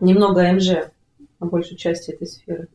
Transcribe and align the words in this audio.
Немного 0.00 0.52
МЖ 0.52 0.90
на 1.40 1.46
большей 1.46 1.76
части 1.76 2.12
этой 2.12 2.26
сферы. 2.26 2.68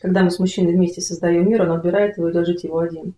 Когда 0.00 0.22
мы 0.22 0.30
с 0.30 0.38
мужчиной 0.38 0.74
вместе 0.74 1.00
создаем 1.00 1.48
мир, 1.48 1.62
он 1.62 1.72
отбирает 1.72 2.18
его 2.18 2.28
и 2.28 2.32
идет 2.32 2.46
жить 2.46 2.64
его 2.64 2.78
один. 2.78 3.14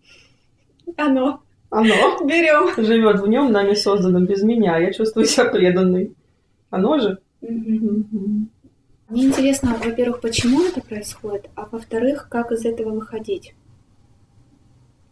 Оно. 0.97 1.41
Оно 1.71 2.19
Берем. 2.25 2.75
живет 2.83 3.21
в 3.21 3.27
нем, 3.27 3.51
нами 3.51 3.73
созданным 3.73 4.25
без 4.25 4.43
меня. 4.43 4.77
Я 4.77 4.91
чувствую 4.91 5.25
себя 5.25 5.49
преданной. 5.49 6.13
Оно 6.69 6.99
же? 6.99 7.19
Мне 7.41 9.25
интересно, 9.25 9.77
во-первых, 9.83 10.19
почему 10.21 10.63
это 10.63 10.81
происходит, 10.81 11.49
а 11.55 11.67
во-вторых, 11.71 12.27
как 12.29 12.51
из 12.51 12.65
этого 12.65 12.91
выходить. 12.91 13.55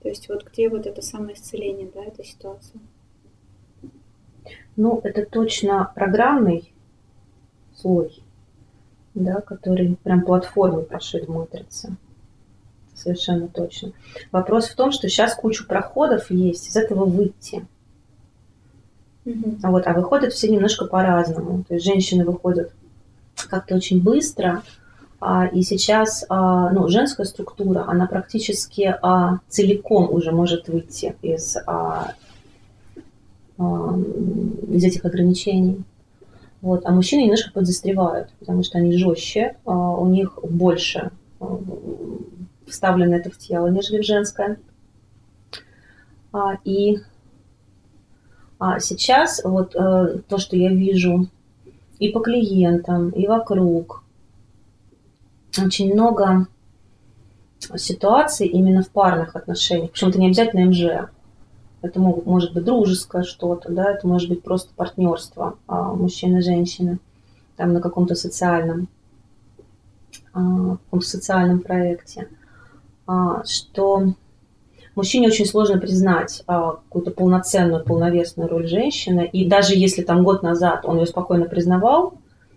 То 0.02 0.10
есть 0.10 0.28
вот 0.30 0.46
где 0.46 0.70
вот 0.70 0.86
это 0.86 1.02
самоисцеление, 1.02 1.90
да, 1.94 2.04
этой 2.04 2.26
ситуации. 2.26 2.80
Ну, 4.76 5.00
это 5.04 5.26
точно 5.26 5.92
программный 5.96 6.74
слой, 7.74 8.22
да, 9.14 9.42
который 9.42 9.98
прям 10.04 10.24
платформой 10.24 10.84
прошит 10.84 11.28
в 11.28 11.32
матрице. 11.32 11.98
Совершенно 13.02 13.48
точно. 13.48 13.94
Вопрос 14.32 14.68
в 14.68 14.76
том, 14.76 14.92
что 14.92 15.08
сейчас 15.08 15.34
куча 15.36 15.66
проходов 15.66 16.30
есть, 16.32 16.68
из 16.68 16.76
этого 16.76 17.06
выйти. 17.06 17.66
А 19.64 19.72
Вот, 19.72 19.88
а 19.88 19.94
выходят 19.94 20.34
все 20.34 20.50
немножко 20.50 20.86
по-разному. 20.86 21.64
То 21.68 21.76
есть 21.76 21.86
женщины 21.86 22.26
выходят 22.26 22.72
как-то 23.50 23.76
очень 23.76 24.02
быстро, 24.02 24.64
а, 25.22 25.48
и 25.48 25.62
сейчас 25.62 26.26
а, 26.30 26.72
ну, 26.72 26.88
женская 26.90 27.26
структура, 27.26 27.86
она 27.88 28.08
практически 28.08 28.96
а, 29.02 29.40
целиком 29.48 30.12
уже 30.12 30.32
может 30.32 30.68
выйти 30.68 31.16
из, 31.22 31.58
а, 31.68 32.14
а, 33.58 34.00
из 34.70 34.84
этих 34.84 35.06
ограничений. 35.06 35.84
Вот. 36.62 36.86
А 36.86 36.92
мужчины 36.92 37.22
немножко 37.22 37.52
подзастревают, 37.52 38.30
потому 38.40 38.64
что 38.64 38.78
они 38.78 38.98
жестче, 38.98 39.56
а, 39.66 39.72
у 39.72 40.08
них 40.08 40.38
больше 40.44 41.12
а, 41.40 41.60
вставлено 42.70 43.16
это 43.16 43.30
в 43.30 43.38
тело, 43.38 43.68
нежели 43.68 44.02
в 44.02 44.06
женское. 44.06 44.58
А, 46.32 46.58
И 46.64 47.00
а 48.60 48.80
сейчас 48.80 49.42
вот 49.44 49.74
э, 49.74 50.20
то, 50.28 50.38
что 50.38 50.58
я 50.58 50.70
вижу 50.70 51.28
и 51.98 52.10
по 52.10 52.20
клиентам, 52.20 53.10
и 53.10 53.26
вокруг, 53.26 54.04
очень 55.58 55.94
много 55.94 56.48
ситуаций 57.76 58.48
именно 58.48 58.84
в 58.84 58.90
парных 58.90 59.36
отношениях. 59.36 59.92
Причем 59.92 60.10
это 60.10 60.20
не 60.20 60.28
обязательно 60.28 60.66
МЖ. 60.66 61.10
Это 61.82 62.00
могут, 62.00 62.26
может 62.26 62.54
быть 62.54 62.66
дружеское 62.66 63.24
что-то, 63.24 63.72
да, 63.72 63.92
это 63.92 64.06
может 64.06 64.28
быть 64.30 64.44
просто 64.44 64.74
партнерство 64.76 65.58
а, 65.68 65.94
мужчины 65.94 66.40
и 66.40 66.42
женщины 66.42 67.00
там 67.56 67.72
на 67.74 67.80
каком-то 67.80 68.16
социальном, 68.16 68.90
а, 70.34 70.76
каком-то 70.76 71.06
социальном 71.06 71.62
проекте, 71.62 72.28
что 73.46 74.14
мужчине 75.00 75.28
очень 75.28 75.46
сложно 75.46 75.80
признать 75.80 76.44
а, 76.46 76.74
какую-то 76.74 77.12
полноценную, 77.12 77.84
полновесную 77.84 78.50
роль 78.50 78.68
женщины. 78.68 79.30
И 79.32 79.48
даже 79.48 79.74
если 79.76 80.02
там 80.02 80.24
год 80.24 80.44
назад 80.44 80.82
он 80.84 81.00
ее 81.00 81.06
спокойно 81.06 81.46
признавал, 81.46 82.16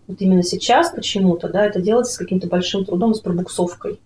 вот 0.09 0.21
именно 0.21 0.43
сейчас 0.43 0.91
почему-то, 0.91 1.49
да, 1.49 1.65
это 1.65 1.81
делается 1.81 2.15
с 2.15 2.17
каким-то 2.19 2.49
большим 2.49 2.85
трудом, 2.85 3.15
с 3.15 3.21
пробуксовкой. 3.21 4.01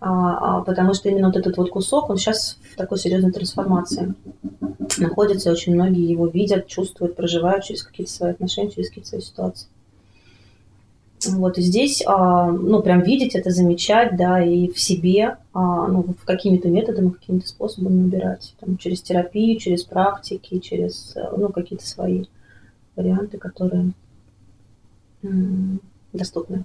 А, 0.00 0.58
а, 0.58 0.60
потому 0.62 0.92
что 0.92 1.08
именно 1.08 1.28
вот 1.28 1.36
этот 1.36 1.56
вот 1.56 1.70
кусок, 1.70 2.10
он 2.10 2.16
сейчас 2.16 2.58
в 2.72 2.76
такой 2.76 2.98
серьезной 2.98 3.32
трансформации 3.32 4.14
находится, 4.98 5.48
и 5.48 5.52
очень 5.52 5.74
многие 5.74 6.10
его 6.10 6.26
видят, 6.26 6.66
чувствуют, 6.66 7.14
проживают 7.14 7.64
через 7.64 7.84
какие-то 7.84 8.12
свои 8.12 8.30
отношения, 8.32 8.70
через 8.70 8.88
какие-то 8.88 9.08
свои 9.08 9.20
ситуации. 9.20 9.68
Вот, 11.28 11.58
и 11.58 11.62
здесь, 11.62 12.02
а, 12.06 12.50
ну, 12.50 12.82
прям 12.82 13.02
видеть 13.02 13.34
это, 13.34 13.50
замечать, 13.50 14.16
да, 14.16 14.42
и 14.42 14.68
в 14.70 14.78
себе, 14.78 15.38
а, 15.52 15.86
ну, 15.88 16.04
какими-то 16.24 16.68
методами, 16.68 17.10
какими-то 17.10 17.48
способами 17.48 18.04
убирать, 18.04 18.54
там, 18.60 18.76
через 18.76 19.02
терапию, 19.02 19.58
через 19.58 19.84
практики, 19.84 20.58
через, 20.58 21.14
э, 21.16 21.28
ну, 21.36 21.48
какие-то 21.50 21.86
свои 21.86 22.24
варианты, 22.94 23.38
которые 23.38 23.92
доступны. 26.12 26.64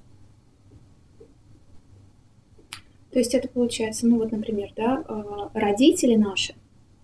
То 3.12 3.20
есть 3.20 3.34
это 3.34 3.48
получается, 3.50 4.08
ну 4.08 4.20
вот, 4.20 4.32
например, 4.32 4.72
да, 4.76 5.04
э, 5.08 5.24
родители 5.54 6.16
наши, 6.16 6.54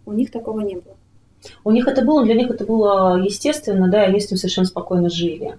у 0.05 0.13
них 0.13 0.31
такого 0.31 0.61
не 0.61 0.75
было. 0.75 0.95
У 1.63 1.71
них 1.71 1.87
это 1.87 2.03
было, 2.03 2.23
для 2.23 2.35
них 2.35 2.49
это 2.49 2.65
было 2.65 3.21
естественно, 3.21 3.89
да, 3.89 4.05
и 4.05 4.09
они 4.09 4.19
с 4.19 4.25
этим 4.25 4.37
совершенно 4.37 4.67
спокойно 4.67 5.09
жили. 5.09 5.57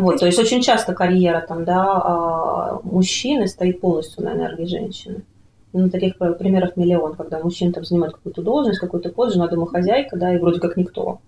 Вот, 0.00 0.18
то 0.18 0.26
есть 0.26 0.38
очень 0.38 0.62
часто 0.62 0.94
карьера 0.94 1.44
там, 1.46 1.64
да, 1.64 1.84
а, 1.84 2.80
мужчины 2.84 3.48
стоит 3.48 3.80
полностью 3.80 4.24
на 4.24 4.32
энергии 4.32 4.64
женщины. 4.64 5.22
Ну, 5.72 5.90
таких 5.90 6.16
п- 6.16 6.34
примеров 6.34 6.76
миллион, 6.76 7.14
когда 7.16 7.40
мужчина 7.40 7.72
там 7.72 7.84
занимает 7.84 8.14
какую-то 8.14 8.42
должность, 8.42 8.78
какой-то 8.78 9.10
пост, 9.10 9.34
жена 9.34 9.48
домохозяйка, 9.48 10.16
да, 10.16 10.32
и 10.32 10.38
вроде 10.38 10.60
как 10.60 10.76
никто. 10.76 11.18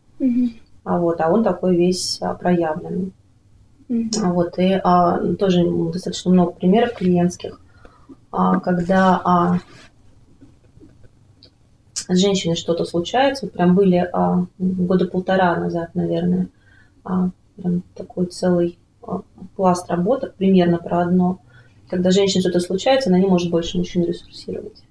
А 0.84 0.98
вот, 0.98 1.20
а 1.20 1.30
он 1.30 1.42
такой 1.42 1.74
весь 1.76 2.18
а, 2.22 2.34
проявленный. 2.34 3.12
А 4.22 4.32
Вот, 4.32 4.56
и 4.58 4.80
а, 4.84 5.18
тоже 5.34 5.64
достаточно 5.92 6.30
много 6.30 6.52
примеров 6.52 6.94
клиентских, 6.94 7.60
а, 8.30 8.60
когда 8.60 9.20
а, 9.24 9.58
с 11.94 12.16
женщиной 12.16 12.54
что-то 12.54 12.84
случается, 12.84 13.46
вот 13.46 13.52
прям 13.52 13.74
были 13.74 14.08
а, 14.12 14.46
года 14.58 15.06
полтора 15.06 15.56
назад, 15.56 15.90
наверное, 15.94 16.46
а, 17.04 17.30
прям 17.60 17.82
такой 17.94 18.26
целый 18.26 18.78
а, 19.02 19.22
пласт 19.56 19.88
работок, 19.90 20.34
примерно 20.34 20.78
про 20.78 21.02
одно, 21.02 21.40
когда 21.88 22.10
женщине 22.10 22.42
что-то 22.42 22.60
случается, 22.60 23.10
она 23.10 23.18
не 23.18 23.26
может 23.26 23.50
больше 23.50 23.78
мужчин 23.78 24.04
ресурсировать. 24.04 24.82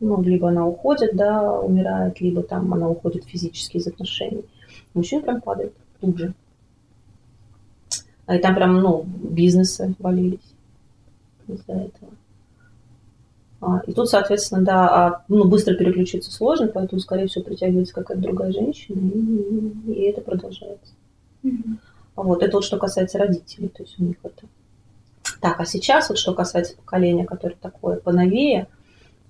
Ну, 0.00 0.20
либо 0.22 0.48
она 0.48 0.66
уходит, 0.66 1.16
да, 1.16 1.58
умирает, 1.58 2.20
либо 2.20 2.42
там 2.42 2.72
она 2.74 2.88
уходит 2.88 3.24
физически 3.24 3.78
из 3.78 3.86
отношений. 3.86 4.44
Мужчина 4.92 5.22
прям 5.22 5.40
падает 5.40 5.72
тут 6.00 6.18
же. 6.18 6.34
А 8.26 8.36
И 8.36 8.40
там 8.40 8.54
прям, 8.54 8.80
ну, 8.80 9.04
бизнесы 9.04 9.94
валились 9.98 10.54
из-за 11.48 11.72
этого. 11.72 12.10
А, 13.60 13.80
и 13.86 13.92
тут, 13.92 14.10
соответственно, 14.10 14.62
да, 14.62 14.88
а, 14.88 15.24
ну, 15.28 15.44
быстро 15.48 15.74
переключиться 15.74 16.30
сложно, 16.30 16.68
поэтому, 16.68 17.00
скорее 17.00 17.26
всего, 17.26 17.44
притягивается 17.44 17.94
какая-то 17.94 18.22
другая 18.22 18.52
женщина, 18.52 18.98
и, 18.98 19.92
и 19.92 20.02
это 20.02 20.20
продолжается. 20.20 20.92
Мгм. 21.42 21.78
Вот, 22.16 22.42
это 22.42 22.56
вот 22.56 22.64
что 22.64 22.78
касается 22.78 23.18
родителей, 23.18 23.68
то 23.68 23.82
есть 23.82 23.98
у 23.98 24.04
них 24.04 24.16
это. 24.22 24.46
Так, 25.40 25.60
а 25.60 25.66
сейчас 25.66 26.08
вот 26.08 26.18
что 26.18 26.34
касается 26.34 26.76
поколения, 26.76 27.26
которое 27.26 27.56
такое 27.60 27.96
поновее, 27.96 28.68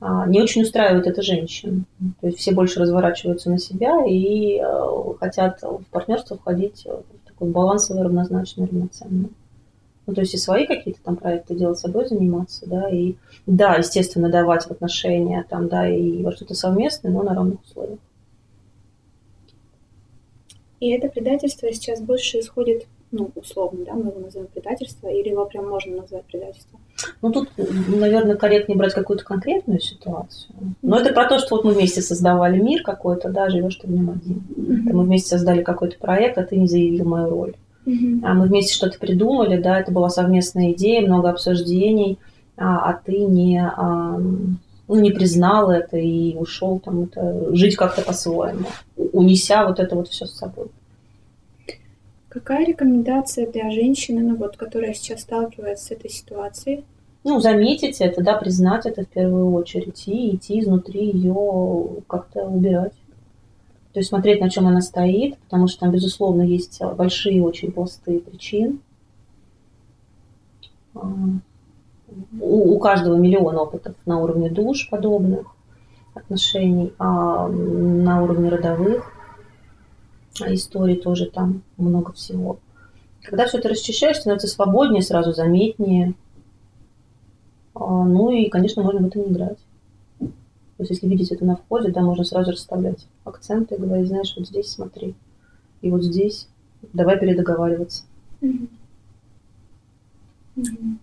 а, 0.00 0.26
не 0.26 0.40
очень 0.40 0.62
устраивает 0.62 1.06
это 1.06 1.22
женщин. 1.22 1.86
То 2.20 2.28
есть 2.28 2.38
все 2.38 2.52
больше 2.52 2.80
разворачиваются 2.80 3.50
на 3.50 3.58
себя 3.58 4.04
и 4.06 4.60
э, 4.60 5.14
хотят 5.18 5.62
в 5.62 5.84
партнерство 5.90 6.36
входить 6.36 6.84
в 6.84 7.28
такой 7.28 7.50
балансовый, 7.50 8.02
равнозначный, 8.02 8.66
равноценный. 8.66 9.30
Ну, 10.06 10.14
то 10.14 10.20
есть 10.20 10.34
и 10.34 10.38
свои 10.38 10.66
какие-то 10.66 11.00
там 11.02 11.16
проекты 11.16 11.56
делать, 11.56 11.78
собой 11.78 12.06
заниматься, 12.06 12.68
да, 12.68 12.88
и 12.88 13.16
да, 13.46 13.74
естественно, 13.74 14.28
давать 14.28 14.64
в 14.64 14.70
отношения, 14.70 15.44
там, 15.48 15.68
да, 15.68 15.88
и 15.88 16.22
во 16.22 16.30
что-то 16.30 16.54
совместное, 16.54 17.10
но 17.10 17.22
на 17.22 17.34
равных 17.34 17.60
условиях. 17.64 17.98
И 20.80 20.90
это 20.90 21.08
предательство 21.08 21.72
сейчас 21.72 22.00
больше 22.00 22.40
исходит, 22.40 22.86
ну, 23.10 23.30
условно, 23.34 23.84
да, 23.86 23.94
мы 23.94 24.10
его 24.10 24.20
назовем 24.20 24.46
предательство, 24.48 25.08
или 25.08 25.30
его 25.30 25.46
прям 25.46 25.68
можно 25.68 25.96
назвать 25.96 26.24
предательством. 26.24 26.80
Ну, 27.22 27.32
тут, 27.32 27.48
наверное, 27.56 28.36
корректнее 28.36 28.76
брать 28.76 28.94
какую-то 28.94 29.24
конкретную 29.24 29.80
ситуацию. 29.80 30.54
Но 30.82 30.98
это 30.98 31.12
про 31.12 31.26
то, 31.26 31.38
что 31.38 31.56
вот 31.56 31.64
мы 31.64 31.72
вместе 31.72 32.02
создавали 32.02 32.58
мир 32.58 32.82
какой-то, 32.82 33.30
да, 33.30 33.48
живешь 33.48 33.76
ты 33.76 33.86
в 33.86 33.90
нем 33.90 34.10
один. 34.10 34.42
Мы 34.56 35.04
вместе 35.04 35.30
создали 35.30 35.62
какой-то 35.62 35.98
проект, 35.98 36.36
а 36.38 36.44
ты 36.44 36.56
не 36.56 36.66
заявил 36.66 37.06
мою 37.06 37.30
роль. 37.30 37.54
А 37.86 38.34
мы 38.34 38.46
вместе 38.46 38.74
что-то 38.74 38.98
придумали, 38.98 39.60
да, 39.60 39.78
это 39.78 39.92
была 39.92 40.10
совместная 40.10 40.72
идея, 40.72 41.06
много 41.06 41.30
обсуждений, 41.30 42.18
а, 42.56 42.90
а 42.90 43.00
ты 43.04 43.18
не, 43.18 43.60
а, 43.60 44.18
ну, 44.88 45.00
не 45.00 45.10
признал 45.10 45.70
это 45.70 45.96
и 45.96 46.36
ушел 46.36 46.78
там 46.78 47.04
это, 47.04 47.54
жить 47.54 47.76
как-то 47.76 48.02
по-своему, 48.02 48.66
унеся 48.96 49.66
вот 49.66 49.80
это 49.80 49.96
вот 49.96 50.08
все 50.08 50.26
с 50.26 50.32
собой. 50.32 50.68
Какая 52.28 52.66
рекомендация 52.66 53.50
для 53.50 53.70
женщины, 53.70 54.20
ну 54.20 54.36
вот, 54.36 54.56
которая 54.56 54.94
сейчас 54.94 55.22
сталкивается 55.22 55.86
с 55.86 55.90
этой 55.90 56.10
ситуацией? 56.10 56.84
Ну, 57.24 57.40
заметить 57.40 58.00
это, 58.00 58.22
да, 58.22 58.34
признать 58.34 58.86
это 58.86 59.02
в 59.02 59.08
первую 59.08 59.52
очередь 59.52 60.06
и 60.06 60.36
идти 60.36 60.60
изнутри 60.60 61.10
ее 61.10 62.02
как-то 62.06 62.44
убирать. 62.44 62.92
То 63.92 64.00
есть 64.00 64.10
смотреть, 64.10 64.40
на 64.40 64.50
чем 64.50 64.66
она 64.66 64.82
стоит, 64.82 65.38
потому 65.38 65.66
что 65.66 65.80
там, 65.80 65.90
безусловно, 65.90 66.42
есть 66.42 66.80
большие 66.96 67.42
очень 67.42 67.72
пласты 67.72 68.20
причин. 68.20 68.80
А, 72.08 72.12
у, 72.40 72.76
у 72.76 72.78
каждого 72.78 73.16
миллион 73.16 73.56
опытов 73.56 73.94
на 74.06 74.18
уровне 74.20 74.50
душ 74.50 74.88
подобных 74.90 75.46
отношений, 76.14 76.92
а 76.98 77.48
на 77.48 78.22
уровне 78.22 78.48
родовых 78.48 79.12
историй 80.48 80.96
тоже 80.96 81.26
там 81.26 81.62
много 81.76 82.12
всего. 82.12 82.58
Когда 83.22 83.46
все 83.46 83.58
это 83.58 83.68
расчищаешь, 83.68 84.18
становится 84.18 84.48
свободнее, 84.48 85.02
сразу 85.02 85.32
заметнее. 85.32 86.14
А, 87.74 88.04
ну 88.04 88.30
и, 88.30 88.48
конечно, 88.48 88.82
можно 88.82 89.00
в 89.00 89.06
этом 89.06 89.32
играть. 89.32 89.58
То 90.18 90.82
есть, 90.82 90.90
если 90.90 91.08
видеть 91.08 91.32
это 91.32 91.44
на 91.44 91.56
входе, 91.56 91.90
да, 91.90 92.02
можно 92.02 92.22
сразу 92.24 92.52
расставлять 92.52 93.06
акценты 93.24 93.74
и 93.74 93.78
говорить, 93.78 94.08
знаешь, 94.08 94.34
вот 94.36 94.46
здесь 94.46 94.70
смотри, 94.70 95.14
и 95.80 95.90
вот 95.90 96.02
здесь, 96.02 96.48
давай 96.92 97.18
передоговариваться. 97.18 98.04
Mm-hmm. 98.42 98.68
Mm-hmm. 100.56 100.96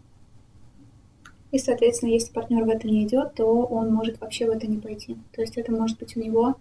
И, 1.53 1.59
соответственно, 1.59 2.09
если 2.09 2.33
партнер 2.33 2.63
в 2.63 2.69
это 2.69 2.87
не 2.87 3.05
идет, 3.05 3.35
то 3.35 3.45
он 3.45 3.93
может 3.93 4.19
вообще 4.19 4.47
в 4.47 4.49
это 4.49 4.65
не 4.65 4.79
пойти. 4.79 5.17
То 5.35 5.41
есть 5.41 5.55
это 5.55 5.71
может 5.71 5.99
быть 5.99 6.17
у 6.17 6.19
него 6.19 6.55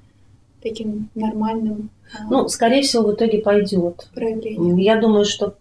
таким 0.63 1.09
нормальным. 1.15 1.89
А, 2.15 2.25
ну, 2.31 2.47
скорее 2.49 2.83
всего, 2.83 3.05
в 3.05 3.15
итоге 3.15 3.39
пойдет. 3.39 4.11
Проявлением. 4.15 4.77
Я 4.77 5.01
думаю, 5.01 5.25
что 5.25 5.55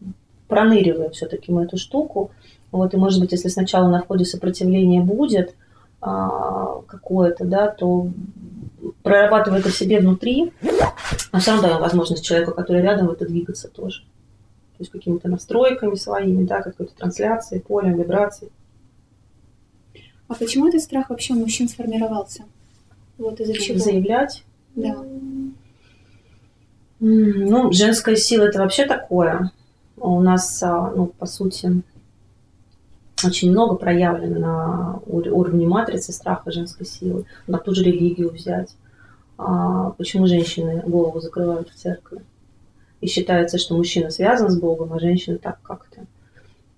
проныриваем 0.49 1.11
все-таки 1.11 1.49
мы 1.49 1.63
эту 1.63 1.77
штуку. 1.77 2.31
Вот, 2.73 2.93
и 2.93 2.97
может 2.97 3.21
быть, 3.21 3.31
если 3.31 3.47
сначала 3.47 3.87
на 3.87 4.01
входе 4.01 4.25
сопротивление 4.25 5.01
будет 5.01 5.55
а, 6.01 6.81
какое-то, 6.87 7.45
да, 7.45 7.69
то 7.69 8.09
прорабатывая 9.01 9.59
это 9.59 9.69
в 9.69 9.75
себе 9.77 10.01
внутри, 10.01 10.51
а 11.31 11.39
все 11.39 11.51
равно 11.51 11.69
даем 11.69 11.79
возможность 11.79 12.25
человеку, 12.25 12.51
который 12.51 12.81
рядом, 12.81 13.09
это 13.09 13.25
двигаться 13.25 13.69
тоже. 13.69 14.01
То 14.01 14.79
есть 14.79 14.91
какими-то 14.91 15.29
настройками 15.29 15.95
своими, 15.95 16.43
да, 16.43 16.61
какой-то 16.61 16.93
трансляцией, 16.97 17.61
полем, 17.61 17.97
вибрацией. 17.97 18.51
А 20.31 20.33
почему 20.35 20.69
этот 20.69 20.81
страх 20.81 21.09
вообще 21.09 21.33
у 21.33 21.39
мужчин 21.39 21.67
сформировался? 21.67 22.45
Вот 23.17 23.41
из-за 23.41 23.53
чего? 23.53 23.77
Заявлять? 23.77 24.45
Да. 24.77 25.03
Ну, 27.01 27.73
женская 27.73 28.15
сила 28.15 28.45
это 28.45 28.59
вообще 28.59 28.85
такое. 28.85 29.51
У 29.97 30.21
нас, 30.21 30.63
а, 30.63 30.89
ну, 30.95 31.07
по 31.07 31.25
сути, 31.25 31.83
очень 33.25 33.51
много 33.51 33.75
проявлено 33.75 34.39
на 34.39 34.99
уровне 35.05 35.67
матрицы 35.67 36.13
страха 36.13 36.49
женской 36.49 36.85
силы. 36.85 37.25
На 37.47 37.57
ту 37.57 37.75
же 37.75 37.83
религию 37.83 38.29
взять. 38.31 38.73
А 39.37 39.89
почему 39.91 40.27
женщины 40.27 40.81
голову 40.85 41.19
закрывают 41.19 41.69
в 41.69 41.75
церкви? 41.75 42.21
И 43.01 43.07
считается, 43.07 43.57
что 43.57 43.75
мужчина 43.75 44.09
связан 44.11 44.49
с 44.49 44.57
Богом, 44.57 44.93
а 44.93 44.99
женщина 44.99 45.37
так 45.37 45.61
как-то. 45.61 46.05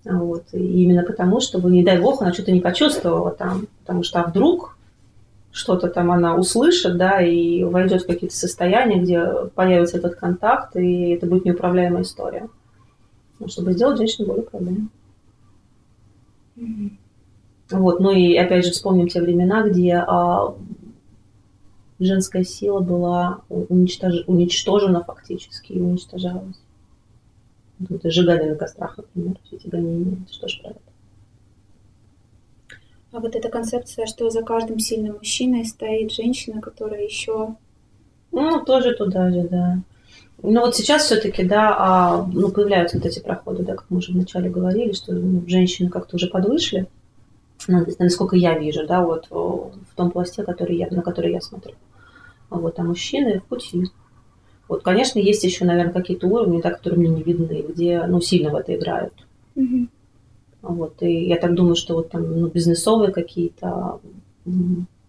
Вот. 0.05 0.45
И 0.53 0.83
именно 0.83 1.03
потому, 1.03 1.39
чтобы, 1.39 1.71
не 1.71 1.83
дай 1.83 2.00
бог, 2.00 2.21
она 2.21 2.33
что-то 2.33 2.51
не 2.51 2.61
почувствовала 2.61 3.31
там. 3.31 3.67
Потому 3.81 4.03
что 4.03 4.21
а 4.21 4.27
вдруг 4.27 4.77
что-то 5.51 5.88
там 5.88 6.11
она 6.11 6.35
услышит, 6.35 6.97
да, 6.97 7.21
и 7.21 7.63
войдет 7.63 8.03
в 8.03 8.07
какие-то 8.07 8.35
состояния, 8.35 9.00
где 9.00 9.23
появится 9.53 9.97
этот 9.97 10.15
контакт, 10.15 10.75
и 10.75 11.11
это 11.11 11.27
будет 11.27 11.45
неуправляемая 11.45 12.01
история. 12.01 12.50
Ну, 13.39 13.47
чтобы 13.47 13.73
сделать 13.73 13.97
женщину 13.97 14.27
более 14.27 14.44
управляемой. 14.44 14.88
Mm-hmm. 16.57 16.91
Вот, 17.71 17.99
ну 17.99 18.11
и 18.11 18.35
опять 18.35 18.65
же 18.65 18.71
вспомним 18.71 19.07
те 19.07 19.21
времена, 19.21 19.67
где 19.67 19.95
а, 19.95 20.56
женская 21.99 22.44
сила 22.44 22.79
была 22.79 23.41
уничтож... 23.49 24.23
уничтожена 24.27 25.03
фактически 25.03 25.73
и 25.73 25.81
уничтожалась. 25.81 26.62
Это 27.89 28.09
сжигали 28.09 28.50
на 28.50 28.56
кострах, 28.56 28.97
например, 28.97 29.35
все 29.44 29.56
эти 29.56 29.68
гонения. 29.68 30.18
Что 30.31 30.47
ж 30.47 30.59
про 30.62 30.71
это? 30.71 30.80
А 33.12 33.19
вот 33.19 33.35
эта 33.35 33.50
концепция, 33.50 34.07
что 34.07 34.30
за 34.30 34.41
каждым 34.41 34.80
сильным 34.80 35.18
мужчиной 35.18 35.65
стоит 35.65 36.12
женщина, 36.12 36.62
которая 36.62 37.03
еще... 37.03 37.56
Ну, 38.31 38.65
тоже 38.65 38.95
туда 38.95 39.31
же, 39.31 39.44
да. 39.44 39.80
Ну 40.41 40.62
вот 40.62 40.75
сейчас 40.75 41.03
все-таки, 41.03 41.44
да, 41.44 41.75
а, 41.77 42.25
ну, 42.33 42.50
появляются 42.51 42.97
вот 42.97 43.06
эти 43.06 43.19
проходы, 43.19 43.63
да, 43.63 43.75
как 43.75 43.85
мы 43.89 44.00
уже 44.00 44.12
вначале 44.12 44.50
говорили, 44.50 44.91
что 44.94 45.13
ну, 45.13 45.44
женщины 45.47 45.89
как-то 45.89 46.15
уже 46.15 46.27
подвышли, 46.27 46.88
ну, 47.68 47.85
насколько 48.00 48.35
я 48.35 48.57
вижу, 48.57 48.85
да, 48.85 49.06
вот 49.06 49.27
в 49.30 49.95
том 49.95 50.12
пласте, 50.12 50.44
который 50.44 50.75
я, 50.75 50.88
на 50.89 51.01
который 51.01 51.31
я 51.31 51.39
смотрю. 51.39 51.75
Вот, 52.50 52.77
а 52.77 52.83
мужчины 52.83 53.39
в 53.39 53.45
пути. 53.45 53.85
Вот, 54.68 54.81
конечно, 54.83 55.19
есть 55.19 55.44
еще, 55.44 55.65
наверное, 55.65 55.94
какие-то 55.94 56.27
уровни, 56.27 56.62
да, 56.62 56.71
которые 56.71 57.00
мне 57.00 57.10
не 57.10 57.24
видны, 57.24 57.63
где, 57.68 58.06
ну, 58.06 58.21
сильно 58.21 58.50
в 58.50 58.56
это 58.56 58.75
играют. 58.75 59.13
Mm-hmm. 59.56 59.88
Вот, 60.62 61.04
и 61.04 61.25
я 61.25 61.38
так 61.38 61.54
думаю, 61.54 61.75
что 61.75 61.95
вот 61.95 62.10
там 62.10 62.39
ну, 62.39 62.48
бизнесовые 62.48 63.12
какие-то 63.12 64.00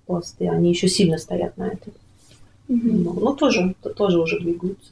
пласты, 0.06 0.48
они 0.48 0.70
еще 0.70 0.88
сильно 0.88 1.18
стоят 1.18 1.56
на 1.56 1.68
этом. 1.68 1.92
Mm-hmm. 2.68 3.02
Ну, 3.04 3.12
ну, 3.20 3.36
тоже, 3.36 3.74
тоже 3.96 4.18
уже 4.18 4.40
двигаются. 4.40 4.90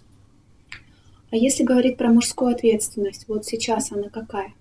А 1.31 1.37
если 1.37 1.65
говорить 1.65 1.97
про 1.97 2.13
мужскую 2.13 2.53
ответственность, 2.53 3.25
вот 3.27 3.45
сейчас 3.45 3.91
она 3.91 4.11
какая? 4.11 4.53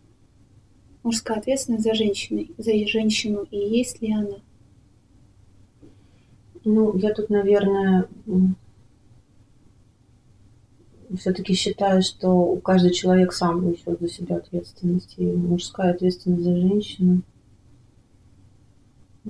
Мужская 1.04 1.38
ответственность 1.38 1.84
за 1.84 1.94
женщину, 1.94 2.48
за 2.58 2.72
женщину, 2.88 3.46
и 3.52 3.58
есть 3.58 4.02
ли 4.02 4.14
она? 4.14 4.38
Ну, 6.64 6.96
я 6.98 7.14
тут, 7.14 7.30
наверное, 7.30 8.08
все-таки 11.18 11.54
считаю, 11.54 12.02
что 12.02 12.56
каждый 12.58 12.92
человек 12.92 13.34
сам 13.34 13.70
несет 13.70 14.00
за 14.00 14.08
себя 14.08 14.38
ответственность. 14.38 15.16
И 15.18 15.26
мужская 15.26 15.92
ответственность 15.94 16.44
за 16.44 16.56
женщину. 16.56 17.22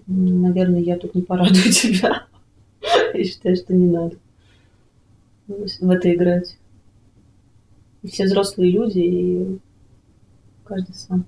Наверное, 0.08 0.80
я 0.80 0.98
тут 0.98 1.16
не 1.16 1.22
порадую 1.22 1.56
тебя. 1.72 2.28
Я 3.14 3.24
считаю, 3.24 3.56
что 3.56 3.74
не 3.74 3.88
надо 3.88 4.18
в 5.48 5.90
это 5.90 6.14
играть. 6.14 6.58
Все 8.04 8.26
взрослые 8.26 8.72
люди, 8.72 9.00
и 9.00 9.60
каждый 10.64 10.96
сам. 10.96 11.26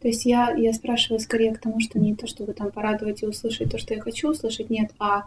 То 0.00 0.08
есть 0.08 0.24
я, 0.24 0.52
я 0.52 0.72
спрашиваю 0.72 1.20
скорее 1.20 1.54
к 1.54 1.60
тому, 1.60 1.80
что 1.80 1.98
не 1.98 2.14
то, 2.14 2.26
чтобы 2.26 2.52
там 2.52 2.70
порадовать 2.70 3.22
и 3.22 3.26
услышать 3.26 3.70
то, 3.70 3.78
что 3.78 3.94
я 3.94 4.00
хочу 4.00 4.30
услышать, 4.30 4.70
нет, 4.70 4.92
а 4.98 5.24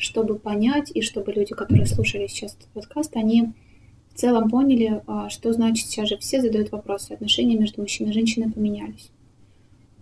чтобы 0.00 0.38
понять 0.38 0.90
и 0.94 1.02
чтобы 1.02 1.32
люди, 1.32 1.54
которые 1.54 1.86
слушали 1.86 2.26
сейчас 2.26 2.56
этот 2.56 2.68
подкаст, 2.68 3.14
они 3.16 3.52
в 4.12 4.18
целом 4.18 4.48
поняли, 4.48 5.02
а, 5.06 5.28
что 5.28 5.52
значит 5.52 5.86
сейчас 5.86 6.08
же 6.08 6.16
все 6.16 6.40
задают 6.40 6.72
вопросы, 6.72 7.12
отношения 7.12 7.56
между 7.56 7.82
мужчиной 7.82 8.10
и 8.10 8.14
женщиной 8.14 8.50
поменялись. 8.50 9.10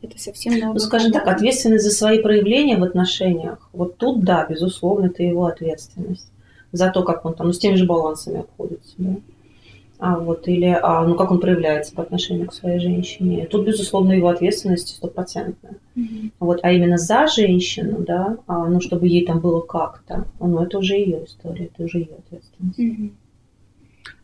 Это 0.00 0.18
совсем 0.20 0.56
новое. 0.58 0.74
Ну, 0.74 0.78
скажем 0.78 1.10
так, 1.10 1.26
ответственность 1.26 1.84
за 1.84 1.90
свои 1.90 2.22
проявления 2.22 2.78
в 2.78 2.84
отношениях, 2.84 3.68
вот 3.72 3.96
тут, 3.96 4.24
да, 4.24 4.46
безусловно, 4.48 5.06
это 5.06 5.24
его 5.24 5.46
ответственность 5.46 6.30
за 6.70 6.90
то, 6.90 7.02
как 7.02 7.24
он 7.24 7.34
там, 7.34 7.48
ну, 7.48 7.52
с 7.52 7.58
теми 7.58 7.74
же 7.74 7.84
балансами 7.84 8.40
обходится, 8.40 8.94
да 8.98 9.16
а 9.98 10.16
вот, 10.18 10.46
или 10.46 10.78
а, 10.80 11.04
ну, 11.04 11.16
как 11.16 11.32
он 11.32 11.40
проявляется 11.40 11.92
по 11.92 12.02
отношению 12.02 12.46
к 12.46 12.54
своей 12.54 12.78
женщине. 12.78 13.46
Тут, 13.46 13.66
безусловно, 13.66 14.12
его 14.12 14.28
ответственность 14.28 14.90
стопроцентная. 14.90 15.76
Mm-hmm. 15.96 16.30
Вот, 16.38 16.60
а 16.62 16.70
именно 16.70 16.98
за 16.98 17.26
женщину, 17.26 18.04
да, 18.06 18.36
а, 18.46 18.66
ну, 18.66 18.80
чтобы 18.80 19.08
ей 19.08 19.26
там 19.26 19.40
было 19.40 19.60
как-то, 19.60 20.26
ну, 20.38 20.62
это 20.62 20.78
уже 20.78 20.94
ее 20.94 21.24
история, 21.24 21.66
это 21.66 21.82
уже 21.82 21.98
ее 21.98 22.14
ответственность. 22.16 22.78
Mm-hmm. 22.78 23.12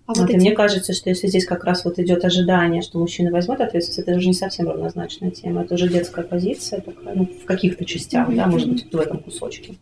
А 0.06 0.12
вот, 0.12 0.18
вот 0.18 0.30
эти... 0.30 0.36
и 0.36 0.40
мне 0.40 0.52
кажется, 0.52 0.92
что 0.92 1.10
если 1.10 1.26
здесь 1.26 1.44
как 1.44 1.64
раз 1.64 1.84
вот 1.84 1.98
идет 1.98 2.24
ожидание, 2.24 2.80
что 2.80 3.00
мужчина 3.00 3.32
возьмет 3.32 3.60
ответственность, 3.60 4.08
это 4.08 4.16
уже 4.16 4.28
не 4.28 4.34
совсем 4.34 4.68
равнозначная 4.68 5.32
тема, 5.32 5.62
это 5.62 5.74
уже 5.74 5.88
детская 5.88 6.24
позиция 6.24 6.82
такая, 6.82 7.16
ну, 7.16 7.26
в 7.26 7.46
каких-то 7.46 7.84
частях, 7.84 8.28
mm-hmm. 8.28 8.36
да, 8.36 8.46
может 8.46 8.70
быть, 8.70 8.92
в 8.92 8.96
этом 8.96 9.18
кусочке. 9.18 9.74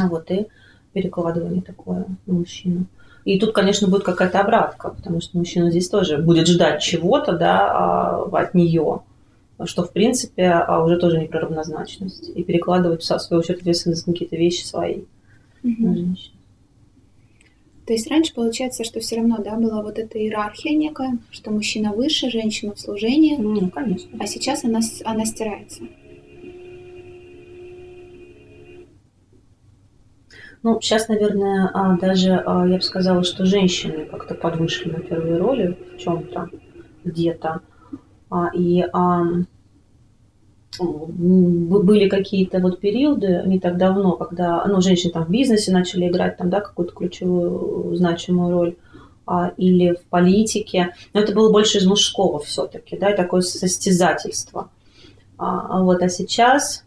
А 0.00 0.06
вот 0.06 0.30
и 0.30 0.46
перекладывание 0.92 1.62
такое 1.62 2.06
на 2.26 2.32
мужчину. 2.32 2.86
И 3.24 3.38
тут, 3.38 3.52
конечно, 3.52 3.88
будет 3.88 4.02
какая-то 4.02 4.40
обратка, 4.40 4.90
потому 4.90 5.20
что 5.20 5.36
мужчина 5.36 5.70
здесь 5.70 5.88
тоже 5.88 6.18
будет 6.18 6.48
ждать 6.48 6.82
чего-то 6.82 7.32
да, 7.32 7.70
а, 7.70 8.28
от 8.32 8.54
нее, 8.54 9.00
что, 9.64 9.84
в 9.84 9.92
принципе, 9.92 10.48
а, 10.48 10.82
уже 10.82 10.96
тоже 10.98 11.18
не 11.18 11.26
про 11.26 11.40
равнозначность. 11.40 12.30
И 12.34 12.42
перекладывать, 12.42 13.02
в 13.02 13.04
свою 13.04 13.40
очередь, 13.40 13.60
ответственность 13.60 14.06
на 14.06 14.12
какие-то 14.12 14.36
вещи 14.36 14.64
свои 14.64 15.02
угу. 15.62 16.14
То 17.90 17.94
есть 17.94 18.08
раньше 18.08 18.32
получается, 18.34 18.84
что 18.84 19.00
все 19.00 19.16
равно, 19.16 19.38
да, 19.38 19.56
была 19.56 19.82
вот 19.82 19.98
эта 19.98 20.16
иерархия 20.16 20.76
некая, 20.76 21.18
что 21.32 21.50
мужчина 21.50 21.92
выше, 21.92 22.30
женщина 22.30 22.72
в 22.72 22.80
служении. 22.80 23.34
Ну, 23.34 23.68
конечно. 23.68 24.16
А 24.20 24.28
сейчас 24.28 24.62
она, 24.62 24.78
она 25.04 25.24
стирается. 25.24 25.82
Ну, 30.62 30.78
сейчас, 30.80 31.08
наверное, 31.08 31.70
а, 31.72 31.96
даже 31.96 32.34
а, 32.34 32.66
я 32.66 32.76
бы 32.76 32.82
сказала, 32.82 33.22
что 33.24 33.46
женщины 33.46 34.04
как-то 34.04 34.34
подвышли 34.34 34.90
на 34.90 35.00
первые 35.00 35.38
роли 35.38 35.78
в 35.94 35.98
чем-то, 35.98 36.50
где-то. 37.04 37.60
А, 38.28 38.50
и 38.54 38.84
были 40.78 42.08
какие-то 42.08 42.60
вот 42.60 42.78
периоды 42.80 43.42
не 43.46 43.58
так 43.58 43.76
давно, 43.76 44.12
когда 44.12 44.64
ну, 44.66 44.80
женщины 44.80 45.12
там 45.12 45.24
в 45.24 45.30
бизнесе 45.30 45.72
начали 45.72 46.08
играть 46.08 46.36
там, 46.36 46.48
да, 46.48 46.60
какую-то 46.60 46.94
ключевую 46.94 47.96
значимую 47.96 48.52
роль 48.52 48.76
или 49.56 49.94
в 49.94 50.04
политике, 50.08 50.94
но 51.12 51.20
это 51.20 51.34
было 51.34 51.50
больше 51.50 51.78
из 51.78 51.86
мужского 51.86 52.38
все-таки, 52.38 52.96
да, 52.96 53.12
такое 53.12 53.40
состязательство. 53.40 54.70
Вот, 55.36 56.02
а 56.02 56.08
сейчас 56.08 56.84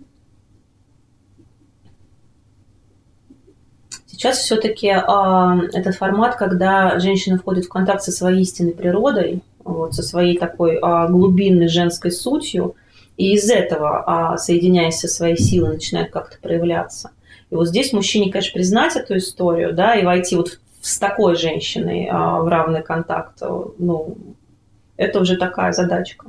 Сейчас 4.13 4.38
все-таки 4.38 4.89
а, 4.89 5.60
этот 5.74 5.96
формат, 5.96 6.36
когда 6.36 7.00
женщина 7.00 7.39
входит 7.39 7.65
в 7.65 7.70
контакт 7.70 8.03
со 8.03 8.12
своей 8.12 8.43
истинной 8.43 8.74
природой, 8.74 9.41
вот, 9.63 9.96
со 9.96 10.03
своей 10.03 10.38
такой 10.38 10.77
а, 10.79 11.08
глубинной 11.08 11.67
женской 11.67 12.12
сутью, 12.12 12.75
и 13.17 13.34
из 13.34 13.50
этого, 13.50 14.03
а, 14.05 14.38
соединяясь 14.38 15.00
со 15.00 15.08
своей 15.08 15.36
силой, 15.36 15.74
начинает 15.74 16.12
как-то 16.12 16.38
проявляться. 16.39 17.10
И 17.50 17.55
вот 17.55 17.67
здесь 17.67 17.91
мужчине, 17.91 18.32
конечно, 18.32 18.53
признать 18.53 18.96
эту 18.96 19.17
историю, 19.17 19.74
да, 19.74 19.96
и 19.96 20.05
войти 20.05 20.36
вот 20.36 20.60
с 20.79 21.00
такой 21.00 21.36
женщиной 21.36 22.08
а, 22.12 22.39
в 22.39 22.48
равный 22.48 22.84
контакт, 22.84 23.41
ну, 23.41 24.15
это 24.96 25.22
уже 25.22 25.38
такая 25.38 25.72
задачка. 25.72 26.27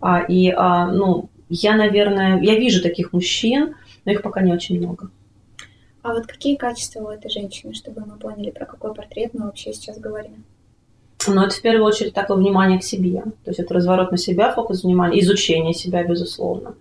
А, 0.00 0.20
и, 0.20 0.48
а, 0.56 0.86
ну, 0.86 1.28
я, 1.48 1.74
наверное, 1.74 2.40
я 2.40 2.54
вижу 2.54 2.80
таких 2.80 3.12
мужчин, 3.12 3.74
но 4.04 4.12
их 4.12 4.22
пока 4.22 4.42
не 4.42 4.52
очень 4.52 4.78
много. 4.78 5.10
А 6.04 6.12
вот 6.12 6.26
какие 6.26 6.56
качества 6.56 7.00
у 7.00 7.08
этой 7.08 7.30
женщины, 7.30 7.72
чтобы 7.72 8.02
мы 8.04 8.18
поняли, 8.18 8.50
про 8.50 8.66
какой 8.66 8.92
портрет 8.94 9.32
мы 9.32 9.46
вообще 9.46 9.72
сейчас 9.72 9.98
говорим? 9.98 10.44
Ну, 11.26 11.40
это 11.40 11.54
в 11.54 11.62
первую 11.62 11.86
очередь 11.86 12.12
такое 12.12 12.36
внимание 12.36 12.78
к 12.78 12.84
себе. 12.84 13.22
То 13.22 13.50
есть 13.50 13.58
это 13.58 13.72
разворот 13.72 14.10
на 14.10 14.18
себя, 14.18 14.52
фокус 14.52 14.84
внимания, 14.84 15.18
изучение 15.20 15.72
себя, 15.72 16.04
безусловно. 16.04 16.74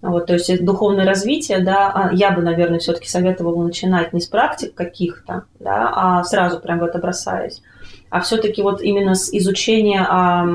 Вот, 0.00 0.26
то 0.26 0.34
есть 0.34 0.64
духовное 0.64 1.04
развитие, 1.04 1.58
да, 1.58 1.90
а 1.92 2.14
я 2.14 2.30
бы, 2.30 2.40
наверное, 2.40 2.78
все-таки 2.78 3.08
советовала 3.08 3.64
начинать 3.64 4.12
не 4.12 4.20
с 4.20 4.26
практик 4.26 4.72
каких-то, 4.74 5.44
да, 5.58 5.90
а 5.92 6.22
сразу 6.22 6.60
прям 6.60 6.78
в 6.78 6.84
это 6.84 6.98
бросаясь, 6.98 7.62
а 8.12 8.20
все-таки 8.20 8.60
вот 8.60 8.82
именно 8.82 9.14
с 9.14 9.32
изучения 9.32 10.06
а, 10.06 10.46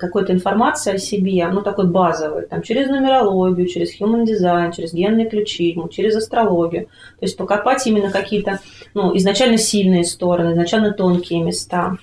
какой-то 0.00 0.32
информации 0.32 0.94
о 0.94 0.98
себе, 0.98 1.46
ну, 1.46 1.62
такой 1.62 1.86
базовой, 1.86 2.44
там, 2.48 2.60
через 2.62 2.88
нумерологию, 2.88 3.68
через 3.68 4.00
human 4.00 4.24
design, 4.24 4.74
через 4.74 4.92
генные 4.92 5.30
ключи, 5.30 5.74
ну, 5.76 5.88
через 5.88 6.16
астрологию. 6.16 6.86
То 7.20 7.24
есть 7.24 7.36
покопать 7.36 7.86
именно 7.86 8.10
какие-то, 8.10 8.58
ну, 8.94 9.16
изначально 9.16 9.58
сильные 9.58 10.02
стороны, 10.02 10.54
изначально 10.54 10.90
тонкие 10.90 11.40
места. 11.44 11.98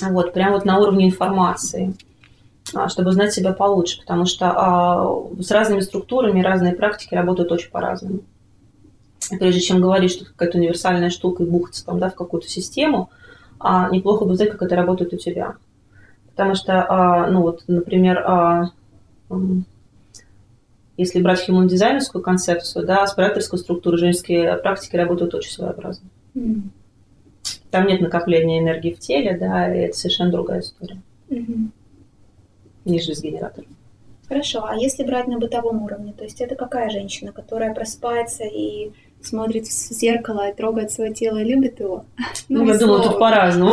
Вот, 0.00 0.32
прям 0.32 0.52
вот 0.52 0.64
на 0.64 0.78
уровне 0.78 1.06
информации 1.06 1.92
а, 2.74 2.88
чтобы 2.88 3.10
знать 3.10 3.34
себя 3.34 3.52
получше, 3.52 3.98
потому 3.98 4.26
что 4.26 4.52
а, 4.54 5.42
с 5.42 5.50
разными 5.50 5.80
структурами 5.80 6.42
разные 6.42 6.74
практики 6.74 7.16
работают 7.16 7.50
очень 7.50 7.70
по-разному. 7.72 8.20
Прежде 9.30 9.60
чем 9.60 9.80
говорить, 9.80 10.12
что 10.12 10.26
какая-то 10.26 10.58
универсальная 10.58 11.10
штука 11.10 11.42
и 11.42 11.46
бухаться 11.46 11.84
там, 11.84 11.98
да, 11.98 12.08
в 12.08 12.14
какую-то 12.14 12.48
систему, 12.48 13.10
а 13.62 13.88
неплохо 13.90 14.24
бы 14.24 14.34
знать, 14.34 14.50
как 14.50 14.62
это 14.62 14.76
работает 14.76 15.12
у 15.12 15.16
тебя. 15.16 15.54
Потому 16.30 16.54
что, 16.54 16.84
а, 16.88 17.26
ну 17.30 17.42
вот, 17.42 17.64
например, 17.68 18.22
а, 18.26 18.70
если 20.96 21.22
брать 21.22 21.48
human 21.48 21.66
дизайнерскую 21.66 22.22
концепцию, 22.22 22.86
да, 22.86 23.06
с 23.06 23.14
проекторской 23.14 23.58
структурой 23.58 23.98
женские 23.98 24.56
практики 24.56 24.96
работают 24.96 25.34
очень 25.34 25.52
своеобразно. 25.52 26.08
Mm. 26.34 26.62
Там 27.70 27.86
нет 27.86 28.00
накопления 28.00 28.60
энергии 28.60 28.92
в 28.92 28.98
теле, 28.98 29.36
да, 29.38 29.74
и 29.74 29.80
это 29.80 29.96
совершенно 29.96 30.30
другая 30.30 30.60
история. 30.60 31.00
Mm-hmm. 31.30 31.68
Ниже 32.84 33.14
с 33.14 33.22
генератором. 33.22 33.70
Хорошо, 34.28 34.64
а 34.64 34.76
если 34.76 35.04
брать 35.04 35.26
на 35.26 35.38
бытовом 35.38 35.82
уровне, 35.82 36.12
то 36.12 36.24
есть 36.24 36.40
это 36.40 36.54
какая 36.54 36.90
женщина, 36.90 37.32
которая 37.32 37.74
просыпается 37.74 38.44
и 38.44 38.92
смотрит 39.26 39.66
в 39.66 39.70
зеркало 39.70 40.50
и 40.50 40.54
трогает 40.54 40.90
свое 40.90 41.12
тело 41.12 41.38
и 41.38 41.44
любит 41.44 41.80
его. 41.80 42.04
Ну, 42.48 42.66
я 42.66 42.76
думаю, 42.76 43.02
тут 43.02 43.18
по-разному. 43.18 43.72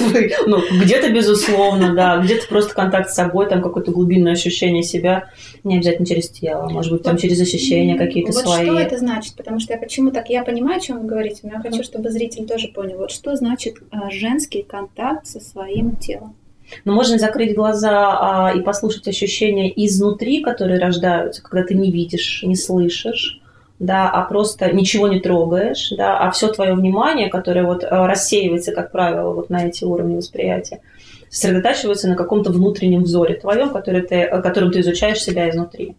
ну, 0.46 0.58
где-то, 0.82 1.10
безусловно, 1.10 1.94
да, 1.94 2.18
где-то 2.18 2.46
просто 2.46 2.74
контакт 2.74 3.10
с 3.10 3.14
собой, 3.14 3.48
там 3.48 3.60
какое-то 3.60 3.90
глубинное 3.90 4.32
ощущение 4.32 4.84
себя, 4.84 5.30
не 5.64 5.76
обязательно 5.76 6.06
через 6.06 6.28
тело, 6.28 6.68
может 6.68 6.92
быть, 6.92 7.02
там 7.02 7.16
через 7.16 7.40
ощущения 7.40 7.96
какие-то 7.96 8.32
вот 8.32 8.42
свои. 8.44 8.66
что 8.66 8.78
это 8.78 8.98
значит? 8.98 9.34
Потому 9.34 9.58
что 9.58 9.72
я 9.72 9.80
почему 9.80 10.12
так, 10.12 10.28
я 10.28 10.44
понимаю, 10.44 10.76
о 10.76 10.80
чем 10.80 11.00
вы 11.00 11.08
говорите, 11.08 11.40
но 11.42 11.54
я 11.54 11.60
хочу, 11.60 11.82
чтобы 11.82 12.10
зритель 12.10 12.46
тоже 12.46 12.68
понял. 12.68 12.98
Вот 12.98 13.10
что 13.10 13.34
значит 13.34 13.78
а, 13.90 14.10
женский 14.10 14.62
контакт 14.62 15.26
со 15.26 15.40
своим 15.40 15.96
телом? 15.96 16.36
Но 16.84 16.92
можно 16.92 17.18
закрыть 17.18 17.54
глаза 17.54 18.48
а, 18.50 18.52
и 18.54 18.60
послушать 18.60 19.08
ощущения 19.08 19.72
изнутри, 19.84 20.42
которые 20.42 20.78
рождаются, 20.78 21.42
когда 21.42 21.64
ты 21.64 21.74
не 21.74 21.90
видишь, 21.90 22.42
не 22.44 22.54
слышишь 22.54 23.39
да, 23.80 24.10
а 24.10 24.22
просто 24.24 24.70
ничего 24.72 25.08
не 25.08 25.20
трогаешь, 25.20 25.90
да, 25.96 26.18
а 26.18 26.30
все 26.30 26.48
твое 26.48 26.74
внимание, 26.74 27.30
которое 27.30 27.64
вот 27.64 27.82
э, 27.82 27.88
рассеивается, 27.88 28.72
как 28.72 28.92
правило, 28.92 29.32
вот 29.32 29.48
на 29.48 29.66
эти 29.66 29.84
уровни 29.84 30.16
восприятия, 30.16 30.82
сосредотачивается 31.30 32.06
на 32.06 32.14
каком-то 32.14 32.52
внутреннем 32.52 33.04
взоре 33.04 33.34
твоем, 33.34 33.70
который 33.70 34.02
ты, 34.02 34.16
э, 34.16 34.42
которым 34.42 34.70
ты 34.70 34.80
изучаешь 34.80 35.22
себя 35.22 35.48
изнутри. 35.48 35.96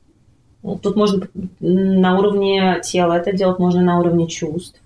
Тут 0.83 0.95
можно 0.95 1.27
на 1.59 2.19
уровне 2.19 2.79
тела 2.83 3.13
это 3.13 3.33
делать, 3.33 3.57
можно 3.57 3.81
на 3.81 3.99
уровне 3.99 4.27
чувств, 4.27 4.79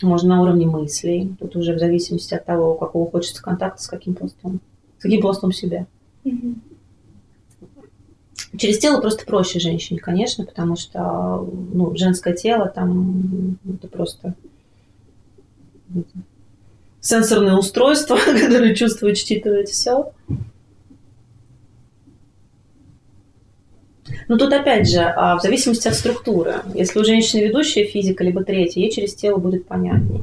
можно 0.00 0.36
на 0.36 0.42
уровне 0.42 0.66
мыслей. 0.66 1.34
Тут 1.40 1.56
уже 1.56 1.74
в 1.74 1.80
зависимости 1.80 2.34
от 2.34 2.44
того, 2.44 2.74
какого 2.74 3.10
хочется 3.10 3.42
контакта 3.42 3.82
с 3.82 3.88
каким 3.88 4.14
пластом, 4.14 4.60
с 4.98 5.02
каким 5.02 5.20
пластом 5.20 5.50
себя. 5.50 5.86
Mm-hmm. 6.24 6.54
Через 8.56 8.78
тело 8.78 9.00
просто 9.00 9.24
проще 9.24 9.60
женщине, 9.60 10.00
конечно, 10.00 10.44
потому 10.44 10.76
что 10.76 11.48
ну, 11.72 11.94
женское 11.96 12.34
тело 12.34 12.68
там 12.68 13.58
это 13.64 13.86
просто 13.86 14.34
сенсорное 17.00 17.54
устройство, 17.54 18.16
которое 18.26 18.74
чувствует, 18.74 19.16
считывает 19.16 19.68
все. 19.68 20.12
Но 24.26 24.36
тут 24.36 24.52
опять 24.52 24.90
же, 24.90 25.00
а, 25.00 25.36
в 25.38 25.42
зависимости 25.42 25.86
от 25.88 25.94
структуры. 25.94 26.62
Если 26.74 26.98
у 26.98 27.04
женщины 27.04 27.40
ведущая 27.40 27.84
физика, 27.84 28.24
либо 28.24 28.44
третья, 28.44 28.80
ей 28.80 28.90
через 28.90 29.14
тело 29.14 29.38
будет 29.38 29.66
понятнее. 29.66 30.22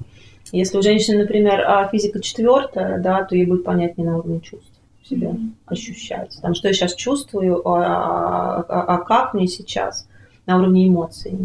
Если 0.52 0.78
у 0.78 0.82
женщины, 0.82 1.20
например, 1.20 1.62
а, 1.62 1.88
физика 1.88 2.22
четвертая, 2.22 3.00
да, 3.02 3.24
то 3.24 3.36
ей 3.36 3.46
будет 3.46 3.64
понятнее 3.64 4.10
на 4.10 4.18
уровне 4.18 4.42
чувств 4.42 4.72
себя 5.04 5.30
mm-hmm. 5.30 5.52
Ощущать. 5.68 6.38
Там, 6.42 6.56
что 6.56 6.68
я 6.68 6.74
сейчас 6.74 6.96
чувствую, 6.96 7.68
а, 7.68 8.62
а, 8.62 8.82
а 8.84 8.98
как 9.00 9.34
мне 9.34 9.48
сейчас 9.48 10.08
на 10.46 10.58
уровне 10.58 10.88
эмоций. 10.88 11.38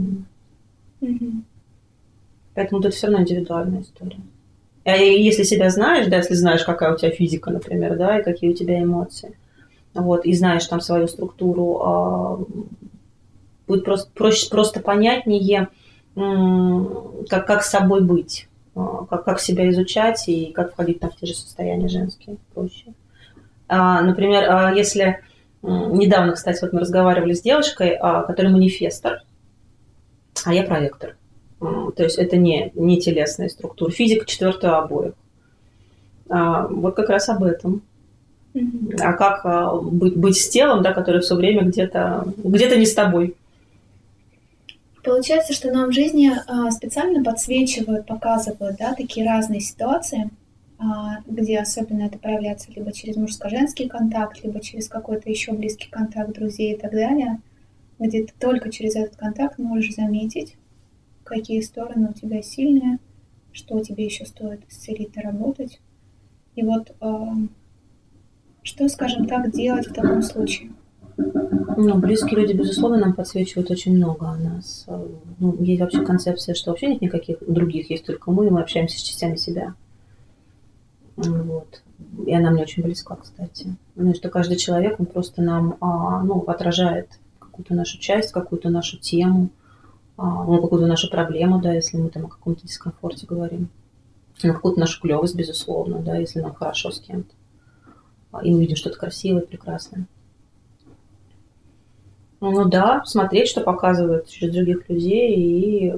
Mm-hmm. 1.00 1.42
Поэтому 2.54 2.80
тут 2.80 2.94
все 2.94 3.08
равно 3.08 3.22
индивидуальная 3.22 3.82
история. 3.82 4.20
А 4.84 4.96
если 4.96 5.42
себя 5.42 5.70
знаешь, 5.70 6.06
да, 6.06 6.16
если 6.18 6.34
знаешь, 6.34 6.64
какая 6.64 6.94
у 6.94 6.96
тебя 6.96 7.10
физика, 7.10 7.50
например, 7.50 7.96
да, 7.96 8.18
и 8.18 8.24
какие 8.24 8.50
у 8.50 8.54
тебя 8.54 8.82
эмоции, 8.82 9.36
вот, 9.94 10.24
и 10.24 10.34
знаешь 10.34 10.66
там 10.66 10.80
свою 10.80 11.06
структуру, 11.06 11.80
а, 11.82 12.38
будет 13.66 13.84
просто, 13.84 14.10
проще, 14.12 14.48
просто 14.50 14.80
понятнее, 14.80 15.68
как, 16.14 17.46
как 17.46 17.62
с 17.62 17.70
собой 17.70 18.02
быть, 18.02 18.48
как, 18.74 19.24
как 19.24 19.40
себя 19.40 19.68
изучать 19.70 20.28
и 20.28 20.52
как 20.52 20.72
входить 20.72 21.00
там, 21.00 21.10
в 21.10 21.16
те 21.16 21.26
же 21.26 21.34
состояния 21.34 21.88
женские 21.88 22.36
проще. 22.54 22.92
А, 23.74 24.02
например, 24.02 24.44
а, 24.50 24.72
если 24.74 25.20
недавно, 25.62 26.32
кстати, 26.32 26.60
вот 26.60 26.74
мы 26.74 26.80
разговаривали 26.80 27.32
с 27.32 27.40
девушкой, 27.40 27.96
а, 27.98 28.22
которая 28.22 28.52
манифестор, 28.52 29.22
а 30.44 30.52
я 30.52 30.62
проектор. 30.64 31.16
То 31.58 32.02
есть 32.02 32.18
это 32.18 32.36
не, 32.36 32.70
не 32.74 33.00
телесная 33.00 33.48
структура. 33.48 33.90
Физика 33.90 34.26
четвертого 34.26 34.78
обоих. 34.78 35.12
Вот 36.28 36.96
как 36.96 37.08
раз 37.08 37.28
об 37.28 37.44
этом. 37.44 37.82
А 39.00 39.12
как 39.12 39.84
быть, 39.84 40.16
быть 40.16 40.36
с 40.36 40.48
телом, 40.48 40.82
да, 40.82 40.92
которое 40.92 41.20
все 41.20 41.36
время 41.36 41.62
где-то 41.62 42.24
где 42.36 42.76
не 42.76 42.86
с 42.86 42.94
тобой. 42.94 43.36
Получается, 45.04 45.52
что 45.52 45.70
нам 45.70 45.90
в 45.90 45.92
жизни 45.92 46.32
специально 46.72 47.22
подсвечивают, 47.22 48.06
показывают 48.06 48.76
да, 48.78 48.94
такие 48.94 49.24
разные 49.24 49.60
ситуации– 49.60 50.30
где 51.26 51.60
особенно 51.60 52.02
это 52.02 52.18
проявляется 52.18 52.70
либо 52.72 52.92
через 52.92 53.16
мужско-женский 53.16 53.88
контакт, 53.88 54.42
либо 54.42 54.60
через 54.60 54.88
какой-то 54.88 55.30
еще 55.30 55.52
близкий 55.52 55.90
контакт 55.90 56.32
друзей 56.34 56.74
и 56.74 56.78
так 56.78 56.92
далее, 56.92 57.40
где 57.98 58.24
ты 58.24 58.32
только 58.38 58.70
через 58.70 58.96
этот 58.96 59.16
контакт 59.16 59.58
можешь 59.58 59.94
заметить, 59.94 60.56
какие 61.24 61.60
стороны 61.60 62.10
у 62.10 62.12
тебя 62.12 62.42
сильные, 62.42 62.98
что 63.52 63.80
тебе 63.80 64.04
еще 64.04 64.24
стоит 64.24 64.62
исцелить, 64.68 65.12
доработать. 65.12 65.80
И 66.54 66.62
вот 66.62 66.94
а, 67.00 67.34
что, 68.62 68.88
скажем 68.88 69.26
так, 69.26 69.50
делать 69.52 69.88
в 69.88 69.92
таком 69.92 70.22
случае? 70.22 70.72
Ну, 71.16 71.98
близкие 71.98 72.40
люди, 72.40 72.52
безусловно, 72.52 72.98
нам 72.98 73.14
подсвечивают 73.14 73.70
очень 73.70 73.96
много 73.96 74.28
о 74.28 74.36
нас. 74.36 74.86
Ну, 75.38 75.62
есть 75.62 75.80
вообще 75.80 76.04
концепция, 76.04 76.54
что 76.54 76.70
вообще 76.70 76.88
нет 76.88 77.00
никаких 77.00 77.38
других, 77.46 77.90
есть 77.90 78.06
только 78.06 78.30
мы, 78.30 78.46
и 78.46 78.50
мы 78.50 78.60
общаемся 78.60 78.98
с 78.98 79.02
частями 79.02 79.36
себя. 79.36 79.74
Вот. 81.16 81.82
И 82.26 82.34
она 82.34 82.50
мне 82.50 82.62
очень 82.62 82.82
близка, 82.82 83.16
кстати. 83.16 83.76
Ну, 83.94 84.14
что 84.14 84.28
каждый 84.28 84.56
человек, 84.56 84.98
он 84.98 85.06
просто 85.06 85.42
нам 85.42 85.76
а, 85.80 86.22
ну, 86.22 86.40
отражает 86.42 87.18
какую-то 87.38 87.74
нашу 87.74 87.98
часть, 87.98 88.32
какую-то 88.32 88.70
нашу 88.70 88.98
тему, 88.98 89.50
а, 90.16 90.44
ну, 90.44 90.60
какую-то 90.60 90.86
нашу 90.86 91.10
проблему, 91.10 91.60
да, 91.60 91.72
если 91.72 91.96
мы 91.96 92.10
там 92.10 92.26
о 92.26 92.28
каком-то 92.28 92.66
дискомфорте 92.66 93.26
говорим. 93.26 93.68
На 94.42 94.54
какую-то 94.54 94.80
нашу 94.80 95.00
клевость, 95.00 95.36
безусловно, 95.36 95.98
да, 95.98 96.16
если 96.16 96.40
нам 96.40 96.54
хорошо 96.54 96.90
с 96.90 97.00
кем-то. 97.00 97.34
А, 98.32 98.44
и 98.44 98.50
мы 98.52 98.60
видим 98.60 98.76
что-то 98.76 98.98
красивое, 98.98 99.42
прекрасное. 99.42 100.06
Ну 102.40 102.64
да, 102.64 103.04
смотреть, 103.04 103.48
что 103.48 103.60
показывают 103.60 104.28
через 104.28 104.52
других 104.54 104.88
людей, 104.88 105.36
и 105.36 105.94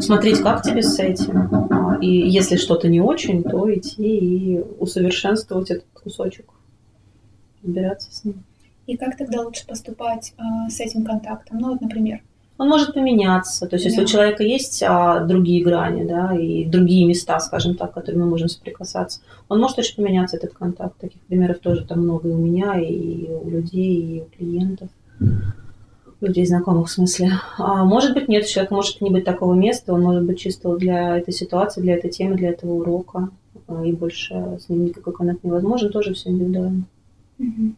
смотреть, 0.00 0.40
как 0.40 0.62
тебе 0.62 0.82
с 0.82 0.98
этим. 0.98 1.48
А, 1.70 1.98
и 2.00 2.08
если 2.08 2.56
что-то 2.56 2.88
не 2.88 3.00
очень, 3.00 3.42
то 3.42 3.72
идти 3.72 4.18
и 4.18 4.64
усовершенствовать 4.78 5.70
этот 5.70 5.86
кусочек, 5.92 6.46
разбираться 7.62 8.14
с 8.14 8.24
ним. 8.24 8.44
И 8.86 8.96
как 8.96 9.16
тогда 9.16 9.42
лучше 9.42 9.66
поступать 9.66 10.32
э, 10.38 10.70
с 10.70 10.80
этим 10.80 11.04
контактом? 11.04 11.58
Ну 11.58 11.70
вот, 11.70 11.80
например, 11.80 12.20
он 12.58 12.68
может 12.68 12.94
поменяться. 12.94 13.66
То 13.66 13.76
есть, 13.76 13.84
если 13.84 13.98
да. 13.98 14.02
у 14.02 14.06
человека 14.06 14.42
есть 14.42 14.82
а, 14.82 15.20
другие 15.20 15.62
грани, 15.62 16.04
да, 16.04 16.34
и 16.34 16.64
другие 16.64 17.06
места, 17.06 17.38
скажем 17.38 17.76
так, 17.76 17.94
которые 17.94 18.20
мы 18.20 18.28
можем 18.28 18.48
соприкасаться, 18.48 19.20
он 19.48 19.60
может 19.60 19.78
очень 19.78 19.94
поменяться, 19.94 20.36
этот 20.36 20.54
контакт. 20.54 20.98
Таких 20.98 21.20
примеров 21.22 21.60
тоже 21.60 21.84
там 21.84 22.00
много 22.00 22.28
и 22.28 22.32
у 22.32 22.38
меня, 22.38 22.78
и 22.80 23.28
у 23.30 23.48
людей, 23.48 23.96
и 23.96 24.22
у 24.22 24.24
клиентов, 24.36 24.88
людей 26.20 26.46
знакомых 26.46 26.88
в 26.88 26.90
смысле. 26.90 27.32
А 27.58 27.84
может 27.84 28.14
быть, 28.14 28.28
нет, 28.28 28.46
человек 28.46 28.70
может 28.70 29.00
не 29.00 29.10
быть 29.10 29.24
такого 29.24 29.54
места, 29.54 29.92
он 29.92 30.02
может 30.02 30.24
быть 30.24 30.38
чисто 30.38 30.76
для 30.76 31.18
этой 31.18 31.32
ситуации, 31.32 31.80
для 31.80 31.94
этой 31.94 32.10
темы, 32.10 32.36
для 32.36 32.50
этого 32.50 32.72
урока, 32.72 33.30
а, 33.68 33.84
и 33.84 33.92
больше 33.92 34.58
с 34.60 34.68
ним 34.68 34.86
никакой 34.86 35.12
контакт 35.12 35.44
невозможен, 35.44 35.90
тоже 35.90 36.14
все 36.14 36.30
индивидуально. 36.30 36.84
Угу. 37.38 37.72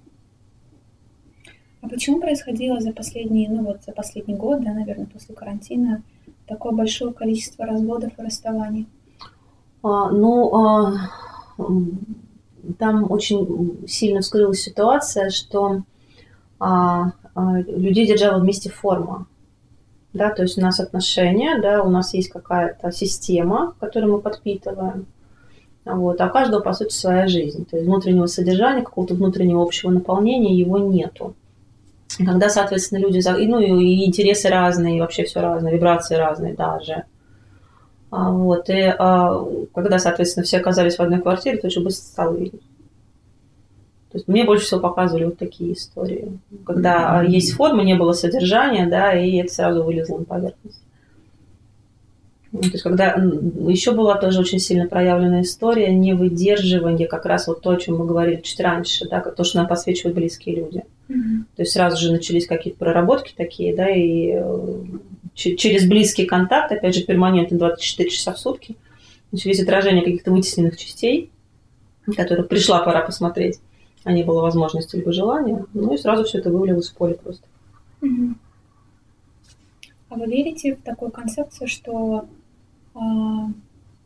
А 1.82 1.88
почему 1.88 2.20
происходило 2.20 2.80
за 2.80 2.92
последние, 2.92 3.49
ну 3.50 3.64
вот 3.64 3.82
за 3.87 3.92
последний 3.92 4.35
год, 4.35 4.62
да, 4.62 4.73
наверное, 4.73 5.06
после 5.06 5.35
карантина, 5.35 6.02
такое 6.47 6.73
большое 6.73 7.12
количество 7.12 7.66
разводов 7.66 8.12
и 8.18 8.23
расставаний? 8.23 8.87
А, 9.82 10.11
ну, 10.11 10.54
а, 10.54 10.92
там 12.78 13.11
очень 13.11 13.87
сильно 13.87 14.20
вскрылась 14.20 14.62
ситуация, 14.62 15.30
что 15.30 15.82
а, 16.59 17.12
людей 17.34 18.06
держала 18.06 18.38
вместе 18.38 18.70
форма. 18.70 19.26
Да, 20.12 20.30
то 20.30 20.42
есть 20.42 20.58
у 20.58 20.60
нас 20.60 20.80
отношения, 20.80 21.60
да, 21.60 21.82
у 21.82 21.88
нас 21.88 22.14
есть 22.14 22.30
какая-то 22.30 22.90
система, 22.90 23.75
которую 23.78 24.14
мы 24.14 24.20
подпитываем. 24.20 25.06
Вот, 25.84 26.20
а 26.20 26.26
у 26.26 26.30
каждого, 26.30 26.60
по 26.60 26.72
сути, 26.72 26.92
своя 26.92 27.26
жизнь. 27.26 27.64
То 27.64 27.76
есть 27.76 27.88
внутреннего 27.88 28.26
содержания, 28.26 28.82
какого-то 28.82 29.14
внутреннего 29.14 29.62
общего 29.62 29.90
наполнения 29.90 30.54
его 30.54 30.78
нету. 30.78 31.34
Когда, 32.18 32.49
соответственно, 32.49 32.99
люди, 32.99 33.20
ну 33.46 33.60
и 33.60 34.04
интересы 34.04 34.49
разные, 34.49 34.96
и 34.96 35.00
вообще 35.00 35.25
все 35.25 35.40
разное, 35.40 35.72
вибрации 35.72 36.16
разные 36.16 36.54
даже. 36.54 37.04
А, 38.10 38.32
вот, 38.32 38.68
и 38.68 38.92
а, 38.99 39.44
когда, 39.72 39.99
соответственно, 40.00 40.44
все 40.44 40.58
оказались 40.58 40.96
в 40.96 41.00
одной 41.00 41.20
квартире, 41.20 41.58
то 41.58 41.68
очень 41.68 41.84
быстро 41.84 42.04
стало 42.04 42.34
видно. 42.37 42.58
То 44.11 44.19
есть 44.19 44.26
мне 44.26 44.45
больше 44.45 44.64
всего 44.64 44.81
показывали 44.81 45.26
вот 45.26 45.38
такие 45.38 45.73
истории. 45.75 46.38
Когда 46.67 47.23
mm-hmm. 47.23 47.29
есть 47.29 47.52
форма, 47.52 47.85
не 47.85 47.95
было 47.95 48.12
содержания, 48.12 48.88
да, 48.88 49.12
и 49.12 49.37
это 49.37 49.52
сразу 49.52 49.85
вылезло 49.85 50.19
на 50.19 50.25
поверхность. 50.25 50.83
Ну, 52.50 52.62
то 52.62 52.71
есть, 52.71 52.83
когда 52.83 53.14
еще 53.69 53.93
была 53.93 54.17
тоже 54.17 54.40
очень 54.40 54.59
сильно 54.59 54.88
проявленная 54.88 55.43
история 55.43 55.95
невыдерживания, 55.95 57.07
как 57.07 57.25
раз 57.25 57.47
вот 57.47 57.61
то, 57.61 57.71
о 57.71 57.76
чем 57.76 57.99
мы 57.99 58.07
говорили 58.07 58.40
чуть 58.40 58.59
раньше, 58.59 59.09
да, 59.09 59.21
то, 59.21 59.45
что 59.45 59.59
нам 59.59 59.69
посвящают 59.69 60.17
близкие 60.17 60.57
люди. 60.57 60.83
Mm-hmm. 61.09 61.45
То 61.55 61.62
есть 61.62 61.73
сразу 61.73 61.97
же 61.97 62.11
начались 62.11 62.49
какие-то 62.49 62.81
проработки 62.81 63.33
такие, 63.37 63.76
да, 63.76 63.88
и 63.88 64.33
э, 64.35 64.83
через 65.35 65.87
близкий 65.87 66.26
контакт, 66.26 66.73
опять 66.73 66.97
же, 66.97 67.05
перманентно 67.05 67.57
24 67.57 68.11
часа 68.11 68.33
в 68.33 68.40
сутки, 68.40 68.75
начались 69.31 69.61
отражения 69.61 70.02
каких-то 70.02 70.33
вытесненных 70.33 70.76
частей, 70.76 71.31
которые 72.17 72.47
пришла 72.47 72.80
пора 72.80 73.02
посмотреть, 73.02 73.61
а 74.04 74.13
не 74.13 74.23
было 74.23 74.41
возможности 74.41 74.97
либо 74.97 75.13
желания, 75.13 75.67
ну 75.75 75.93
и 75.93 75.99
сразу 75.99 76.25
все 76.25 76.39
это 76.39 76.50
вывалилось 76.50 76.91
в 76.91 76.97
поле 76.97 77.15
просто. 77.15 77.47
А 80.08 80.17
вы 80.17 80.26
верите 80.26 80.75
в 80.75 80.82
такую 80.82 81.10
концепцию, 81.10 81.69
что 81.69 82.26
а, 82.95 83.00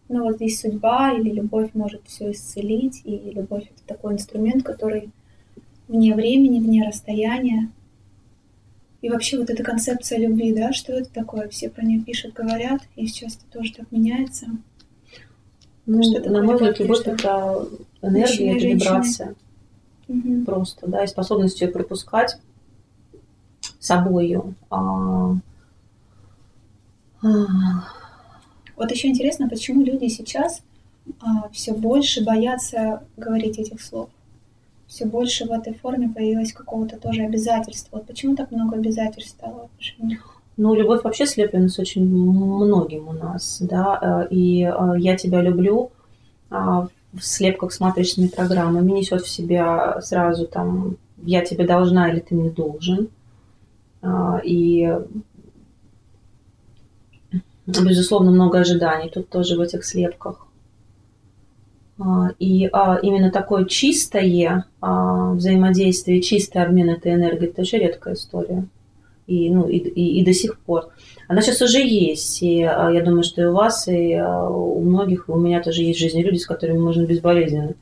ну 0.08 0.24
вот 0.24 0.36
здесь 0.36 0.60
судьба 0.60 1.12
или 1.12 1.30
любовь 1.30 1.70
может 1.74 2.02
все 2.06 2.32
исцелить, 2.32 3.00
и 3.04 3.30
любовь 3.30 3.64
это 3.64 3.86
такой 3.86 4.14
инструмент, 4.14 4.62
который 4.62 5.10
вне 5.88 6.14
времени, 6.14 6.60
вне 6.60 6.86
расстояния. 6.86 7.70
И 9.00 9.10
вообще 9.10 9.38
вот 9.38 9.50
эта 9.50 9.62
концепция 9.62 10.18
любви, 10.18 10.54
да, 10.54 10.72
что 10.72 10.92
это 10.94 11.12
такое? 11.12 11.48
Все 11.48 11.68
про 11.68 11.84
нее 11.84 12.00
пишут, 12.00 12.34
говорят, 12.34 12.80
и 12.96 13.06
сейчас 13.06 13.36
это 13.36 13.58
тоже 13.58 13.74
так 13.74 13.90
меняется. 13.90 14.46
Ну, 15.86 16.02
что 16.02 16.30
на 16.30 16.42
мой 16.42 16.54
взгляд, 16.54 16.80
любовь 16.80 17.06
это 17.06 17.68
энергия, 18.00 18.56
это 18.56 18.66
вибрация. 18.66 19.34
Угу. 20.08 20.44
Просто, 20.44 20.86
да, 20.86 21.04
и 21.04 21.06
способность 21.06 21.60
ее 21.60 21.68
пропускать 21.68 22.38
собою. 23.78 24.54
А... 24.70 25.34
А 27.22 27.28
вот 28.76 28.90
еще 28.90 29.08
интересно, 29.08 29.48
почему 29.48 29.82
люди 29.82 30.08
сейчас 30.08 30.62
а, 31.20 31.48
все 31.50 31.72
больше 31.72 32.24
боятся 32.24 33.02
говорить 33.16 33.58
этих 33.58 33.80
слов. 33.80 34.08
Все 34.86 35.06
больше 35.06 35.46
в 35.46 35.50
этой 35.50 35.74
форме 35.74 36.08
появилось 36.08 36.52
какого-то 36.52 36.98
тоже 36.98 37.22
обязательства. 37.22 37.96
Вот 37.96 38.06
почему 38.06 38.36
так 38.36 38.50
много 38.50 38.76
обязательств 38.76 39.30
стало 39.30 39.68
в? 39.68 40.18
Ну, 40.56 40.74
любовь 40.74 41.02
вообще 41.02 41.26
слеплена 41.26 41.68
с 41.68 41.78
очень 41.78 42.06
многим 42.06 43.08
у 43.08 43.12
нас, 43.12 43.58
да, 43.60 44.26
э, 44.30 44.34
и 44.34 44.62
э, 44.62 44.94
«я 44.98 45.16
тебя 45.16 45.40
люблю» 45.40 45.90
а, 46.48 46.86
в 47.16 47.24
слепках 47.24 47.72
с 47.72 47.80
матричными 47.80 48.28
программами 48.28 48.92
несет 48.92 49.22
в 49.22 49.28
себя 49.28 50.00
сразу 50.02 50.46
там 50.46 50.96
«я 51.22 51.44
тебе 51.44 51.66
должна» 51.66 52.10
или 52.10 52.20
«ты 52.20 52.34
мне 52.34 52.50
должен», 52.50 53.08
а, 54.02 54.40
и 54.44 54.92
безусловно, 57.66 58.30
много 58.30 58.60
ожиданий 58.60 59.08
тут 59.08 59.30
тоже 59.30 59.56
в 59.56 59.60
этих 59.60 59.84
слепках. 59.84 60.46
А, 61.98 62.30
и 62.38 62.68
а, 62.72 62.98
именно 63.02 63.30
такое 63.30 63.64
чистое 63.64 64.66
взаимодействие, 64.80 66.20
чистый 66.20 66.62
обмен 66.62 66.90
этой 66.90 67.14
энергией, 67.14 67.50
это 67.50 67.62
очень 67.62 67.78
редкая 67.78 68.14
история. 68.14 68.66
И, 69.26 69.50
ну, 69.50 69.66
и, 69.68 69.78
и, 69.78 70.20
и 70.20 70.24
до 70.24 70.32
сих 70.32 70.58
пор. 70.58 70.90
Она 71.28 71.40
сейчас 71.40 71.62
уже 71.62 71.78
есть. 71.78 72.42
И 72.42 72.58
я 72.58 73.02
думаю, 73.04 73.22
что 73.22 73.42
и 73.42 73.46
у 73.46 73.52
вас, 73.52 73.88
и 73.88 74.20
у 74.20 74.80
многих, 74.80 75.28
и 75.28 75.32
у 75.32 75.36
меня 75.36 75.62
тоже 75.62 75.82
есть 75.82 75.98
в 75.98 76.02
жизни 76.02 76.22
люди, 76.22 76.36
с 76.36 76.46
которыми 76.46 76.78
можно 76.78 77.06
безболезненно 77.06 77.74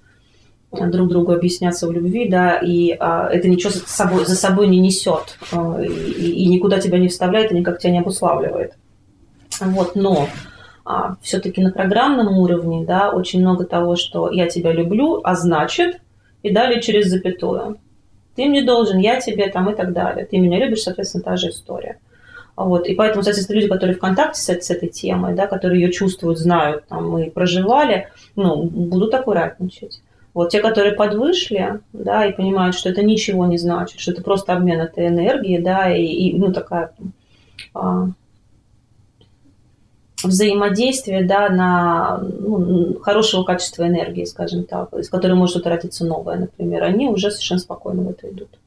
друг 0.73 1.09
другу 1.09 1.33
объясняться 1.33 1.87
в 1.87 1.93
любви, 1.93 2.29
да, 2.29 2.57
и 2.57 2.97
а, 2.99 3.29
это 3.29 3.49
ничего 3.49 3.71
за 3.71 3.81
собой, 3.81 4.25
за 4.25 4.35
собой 4.35 4.69
не 4.69 4.81
несет, 4.81 5.39
а, 5.53 5.81
и, 5.83 5.87
и 5.87 6.47
никуда 6.47 6.81
тебя 6.81 6.99
не 6.99 7.09
вставляет, 7.09 7.53
и 7.53 7.55
никак 7.55 7.79
тебя 7.79 7.93
не 7.93 7.99
обуславливает. 7.99 8.75
Вот, 9.61 9.95
но 9.95 10.29
а, 10.85 11.17
все-таки 11.21 11.61
на 11.61 11.71
программном 11.71 12.39
уровне, 12.39 12.85
да, 12.87 13.11
очень 13.11 13.41
много 13.41 13.65
того, 13.65 13.97
что 13.97 14.31
я 14.31 14.49
тебя 14.49 14.73
люблю, 14.73 15.21
а 15.23 15.35
значит, 15.35 16.01
и 16.43 16.51
далее 16.51 16.81
через 16.81 17.07
запятую. 17.07 17.79
Ты 18.35 18.47
мне 18.47 18.65
должен, 18.65 18.99
я 18.99 19.21
тебе 19.21 19.49
там 19.49 19.71
и 19.71 19.75
так 19.75 19.93
далее. 19.93 20.27
Ты 20.27 20.39
меня 20.39 20.59
любишь, 20.59 20.83
соответственно, 20.83 21.25
та 21.25 21.37
же 21.37 21.51
история. 21.51 21.99
Вот. 22.57 22.87
И 22.87 22.95
поэтому, 22.95 23.23
соответственно, 23.23 23.57
люди, 23.57 23.69
которые 23.69 23.97
в 23.97 24.01
контакте 24.01 24.41
с, 24.41 24.49
с 24.49 24.71
этой 24.71 24.89
темой, 24.89 25.35
да, 25.35 25.47
которые 25.47 25.83
ее 25.83 25.93
чувствуют, 25.93 26.39
знают, 26.39 26.87
там, 26.87 27.11
мы 27.11 27.31
проживали, 27.31 28.09
ну, 28.37 28.63
будут 28.65 29.15
аккуратничать. 29.15 30.03
Вот 30.35 30.51
те, 30.51 30.61
которые 30.61 30.95
подвышли, 30.95 31.81
да, 31.93 32.25
и 32.25 32.33
понимают, 32.33 32.75
что 32.75 32.89
это 32.89 33.03
ничего 33.03 33.47
не 33.47 33.59
значит, 33.59 34.01
что 34.01 34.13
это 34.13 34.23
просто 34.23 34.55
обмен 34.55 34.81
этой 34.81 35.09
энергии, 35.09 35.59
да, 35.59 35.95
и, 35.95 36.05
и 36.05 36.39
ну, 36.39 36.53
такая 36.53 36.93
а, 37.75 38.09
взаимодействие 40.25 41.25
да, 41.25 41.49
на 41.49 42.19
ну, 42.19 42.99
хорошего 43.01 43.45
качества 43.45 43.87
энергии, 43.87 44.25
скажем 44.25 44.65
так, 44.65 44.93
из 44.95 45.09
которой 45.09 45.35
может 45.35 45.57
утратиться 45.57 46.05
новое, 46.05 46.37
например, 46.37 46.85
они 46.85 47.09
уже 47.09 47.31
совершенно 47.31 47.61
спокойно 47.61 48.03
в 48.03 48.11
это 48.11 48.29
идут. 48.31 48.59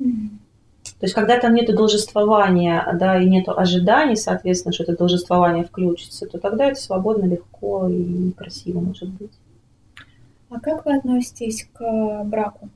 Mm-hmm. 0.00 0.28
То 0.98 1.04
есть, 1.04 1.14
когда 1.14 1.38
там 1.38 1.54
нет 1.54 1.74
должествования, 1.74 2.86
да, 2.98 3.20
и 3.20 3.28
нет 3.28 3.48
ожиданий, 3.48 4.16
соответственно, 4.16 4.72
что 4.72 4.84
это 4.84 4.96
должествование 4.96 5.64
включится, 5.64 6.26
то 6.26 6.38
тогда 6.38 6.66
это 6.66 6.80
свободно, 6.80 7.26
легко 7.26 7.88
и 7.88 8.30
красиво 8.32 8.80
может 8.80 9.10
быть. 9.10 9.32
А 10.48 10.60
как 10.60 10.86
вы 10.86 10.96
относитесь 10.96 11.68
к 11.72 12.24
браку? 12.24 12.70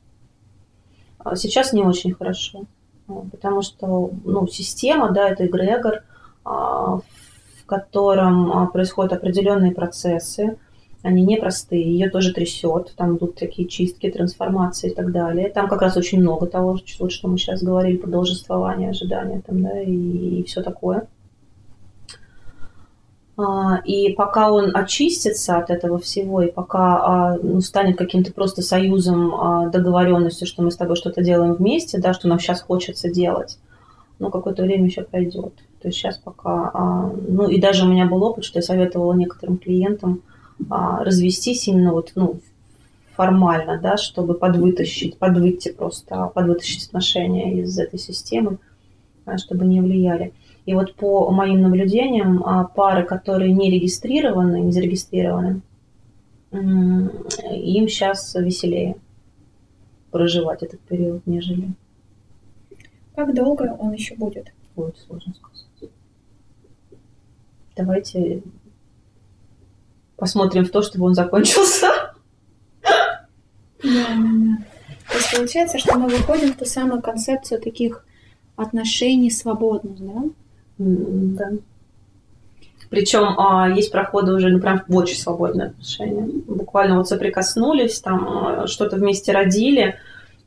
А 1.18 1.36
сейчас 1.36 1.72
не 1.72 1.82
очень 1.82 2.12
хорошо, 2.12 2.64
потому 3.06 3.62
что 3.62 4.10
ну, 4.24 4.46
система, 4.48 5.10
да, 5.10 5.28
это 5.28 5.46
эгрегор– 5.46 6.02
в 6.44 7.66
котором 7.66 8.52
а, 8.52 8.66
происходят 8.66 9.12
определенные 9.12 9.72
процессы, 9.72 10.56
они 11.02 11.22
непростые, 11.22 11.82
ее 11.82 12.10
тоже 12.10 12.32
трясет, 12.32 12.92
там 12.96 13.16
идут 13.16 13.36
такие 13.36 13.66
чистки, 13.66 14.10
трансформации 14.10 14.90
и 14.90 14.94
так 14.94 15.12
далее. 15.12 15.48
Там 15.48 15.68
как 15.68 15.80
раз 15.80 15.96
очень 15.96 16.20
много 16.20 16.46
того, 16.46 16.78
вот, 16.98 17.12
что 17.12 17.28
мы 17.28 17.38
сейчас 17.38 17.62
говорили 17.62 17.96
про 17.96 18.10
должествование, 18.10 18.90
ожидания 18.90 19.40
там, 19.46 19.62
да, 19.62 19.80
и, 19.80 20.40
и 20.40 20.44
все 20.44 20.62
такое. 20.62 21.08
А, 23.38 23.80
и 23.84 24.12
пока 24.12 24.52
он 24.52 24.76
очистится 24.76 25.56
от 25.56 25.70
этого 25.70 25.98
всего, 25.98 26.42
и 26.42 26.52
пока 26.52 26.98
а, 26.98 27.38
ну, 27.42 27.60
станет 27.62 27.96
каким-то 27.96 28.32
просто 28.34 28.60
союзом, 28.60 29.34
а, 29.34 29.68
договоренностью, 29.68 30.46
что 30.46 30.62
мы 30.62 30.70
с 30.70 30.76
тобой 30.76 30.96
что-то 30.96 31.22
делаем 31.22 31.54
вместе, 31.54 31.98
да, 31.98 32.12
что 32.12 32.28
нам 32.28 32.38
сейчас 32.38 32.60
хочется 32.60 33.10
делать, 33.10 33.58
ну, 34.18 34.30
какое-то 34.30 34.62
время 34.62 34.84
еще 34.84 35.02
пройдет. 35.02 35.54
То 35.80 35.88
есть 35.88 35.98
сейчас 35.98 36.18
пока... 36.18 37.10
Ну, 37.26 37.48
и 37.48 37.58
даже 37.60 37.84
у 37.84 37.88
меня 37.88 38.06
был 38.06 38.22
опыт, 38.22 38.44
что 38.44 38.58
я 38.58 38.62
советовала 38.62 39.14
некоторым 39.14 39.56
клиентам 39.58 40.22
развестись 40.68 41.68
именно 41.68 41.92
вот, 41.92 42.12
ну, 42.14 42.40
формально, 43.14 43.78
да, 43.78 43.96
чтобы 43.96 44.34
подвытащить, 44.34 45.18
подвыйти 45.18 45.72
просто, 45.72 46.26
подвытащить 46.34 46.86
отношения 46.86 47.60
из 47.60 47.78
этой 47.78 47.98
системы, 47.98 48.58
чтобы 49.36 49.64
не 49.66 49.80
влияли. 49.80 50.32
И 50.66 50.74
вот 50.74 50.94
по 50.94 51.30
моим 51.30 51.62
наблюдениям, 51.62 52.42
а, 52.44 52.64
пары, 52.64 53.04
которые 53.04 53.52
не 53.52 53.70
регистрированы, 53.70 54.60
не 54.60 54.72
зарегистрированы, 54.72 55.62
им 56.52 57.88
сейчас 57.88 58.34
веселее 58.34 58.96
проживать 60.10 60.62
этот 60.62 60.80
период, 60.80 61.26
нежели. 61.26 61.68
Как 63.14 63.34
долго 63.34 63.76
он 63.78 63.92
еще 63.92 64.16
будет? 64.16 64.52
Будет 64.74 64.98
сложно 64.98 65.32
сказать. 65.34 65.69
Давайте 67.80 68.42
посмотрим 70.16 70.64
в 70.64 70.70
то, 70.70 70.82
чтобы 70.82 71.06
он 71.06 71.14
закончился. 71.14 71.86
Да, 72.82 73.24
да, 73.82 74.16
да. 74.16 74.64
То 75.08 75.16
есть 75.16 75.36
получается, 75.36 75.78
что 75.78 75.98
мы 75.98 76.08
выходим 76.08 76.52
в 76.52 76.56
ту 76.56 76.66
самую 76.66 77.00
концепцию 77.00 77.60
таких 77.60 78.04
отношений 78.56 79.30
свободных, 79.30 79.96
да? 79.98 80.22
Да. 80.78 81.50
Причем 82.90 83.38
а, 83.38 83.70
есть 83.70 83.92
проходы 83.92 84.32
уже, 84.32 84.48
ну, 84.48 84.60
прям 84.60 84.82
в 84.86 84.96
очень 84.96 85.16
свободные 85.16 85.68
отношения. 85.68 86.28
Буквально 86.46 86.98
вот 86.98 87.08
соприкоснулись, 87.08 88.00
там 88.00 88.28
а, 88.28 88.66
что-то 88.66 88.96
вместе 88.96 89.32
родили, 89.32 89.96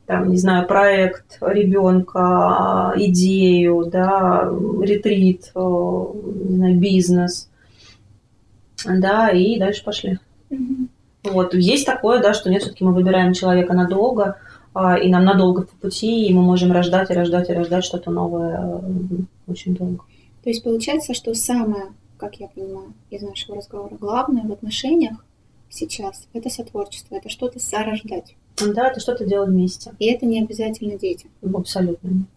там, 0.05 0.29
не 0.29 0.37
знаю, 0.37 0.67
проект 0.67 1.37
ребенка, 1.41 2.93
идею, 2.97 3.85
да, 3.85 4.49
ретрит, 4.81 5.51
а, 5.55 6.11
не 6.13 6.55
знаю, 6.57 6.79
бизнес, 6.79 7.49
да, 8.85 9.29
и 9.29 9.57
дальше 9.57 9.83
пошли. 9.83 10.19
Mm-hmm. 10.49 10.87
Вот, 11.31 11.53
есть 11.53 11.85
такое, 11.85 12.21
да, 12.21 12.33
что 12.33 12.49
нет, 12.49 12.61
все-таки 12.61 12.83
мы 12.83 12.93
выбираем 12.93 13.33
человека 13.33 13.73
надолго, 13.73 14.37
а, 14.73 14.97
и 14.97 15.09
нам 15.09 15.23
надолго 15.23 15.61
по 15.61 15.75
пути, 15.77 16.25
и 16.25 16.33
мы 16.33 16.41
можем 16.41 16.71
рождать 16.71 17.09
и 17.09 17.13
рождать 17.13 17.49
и 17.49 17.53
рождать 17.53 17.85
что-то 17.85 18.11
новое 18.11 18.81
очень 19.47 19.75
долго. 19.75 20.03
То 20.43 20.49
есть 20.49 20.63
получается, 20.63 21.13
что 21.13 21.33
самое, 21.33 21.85
как 22.17 22.35
я 22.35 22.47
понимаю 22.47 22.93
из 23.09 23.21
нашего 23.21 23.55
разговора, 23.57 23.95
главное 23.97 24.43
в 24.43 24.51
отношениях 24.51 25.23
сейчас 25.69 26.27
это 26.33 26.49
сотворчество, 26.49 27.15
это 27.15 27.29
что-то 27.29 27.59
сорождать. 27.59 28.35
Да, 28.59 28.87
это 28.87 28.99
что-то 28.99 29.25
делать 29.25 29.49
вместе. 29.49 29.91
И 29.99 30.11
это 30.11 30.25
не 30.25 30.41
обязательно 30.41 30.97
дети. 30.97 31.27
Абсолютно 31.53 32.07
нет. 32.07 32.27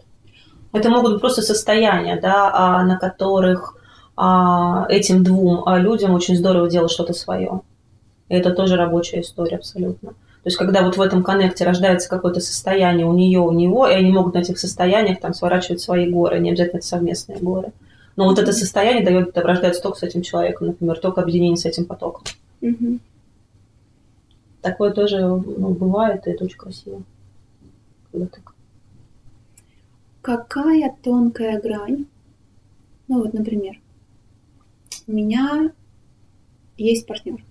Это 0.72 0.90
могут 0.90 1.12
быть 1.12 1.20
просто 1.20 1.42
состояния, 1.42 2.18
да, 2.20 2.50
а, 2.52 2.84
на 2.84 2.98
которых 2.98 3.76
а, 4.16 4.86
этим 4.88 5.22
двум 5.24 5.62
а, 5.66 5.78
людям 5.78 6.14
очень 6.14 6.36
здорово 6.36 6.68
делать 6.68 6.90
что-то 6.90 7.12
свое. 7.12 7.60
И 8.28 8.34
это 8.34 8.50
тоже 8.50 8.76
рабочая 8.76 9.20
история 9.20 9.56
абсолютно. 9.56 10.10
То 10.10 10.48
есть, 10.48 10.58
когда 10.58 10.82
вот 10.82 10.96
в 10.96 11.00
этом 11.00 11.22
коннекте 11.22 11.64
рождается 11.64 12.08
какое-то 12.08 12.40
состояние 12.40 13.06
у 13.06 13.12
нее, 13.12 13.40
у 13.40 13.50
него, 13.50 13.88
и 13.88 13.94
они 13.94 14.12
могут 14.12 14.34
на 14.34 14.38
этих 14.38 14.58
состояниях 14.58 15.20
там 15.20 15.34
сворачивать 15.34 15.80
свои 15.80 16.08
горы, 16.08 16.38
не 16.38 16.50
обязательно 16.50 16.78
это 16.78 16.86
совместные 16.86 17.38
горы. 17.38 17.72
Но 18.16 18.24
вот 18.26 18.38
это 18.38 18.52
состояние 18.52 19.04
дает, 19.04 19.36
рождается 19.36 19.82
только 19.82 19.98
с 19.98 20.02
этим 20.02 20.22
человеком, 20.22 20.68
например, 20.68 20.98
только 20.98 21.20
объединение 21.20 21.56
с 21.56 21.64
этим 21.64 21.84
потоком. 21.84 22.22
Угу. 22.62 22.98
Такое 24.66 24.90
тоже 24.90 25.20
ну, 25.20 25.74
бывает, 25.74 26.26
и 26.26 26.30
это 26.30 26.44
очень 26.44 26.58
красиво. 26.58 27.04
Когда 28.10 28.26
так. 28.26 28.52
Какая 30.22 30.92
тонкая 31.04 31.60
грань? 31.60 32.06
Ну 33.06 33.22
вот, 33.22 33.32
например, 33.32 33.80
у 35.06 35.12
меня 35.12 35.72
есть 36.76 37.06
партнер. 37.06 37.44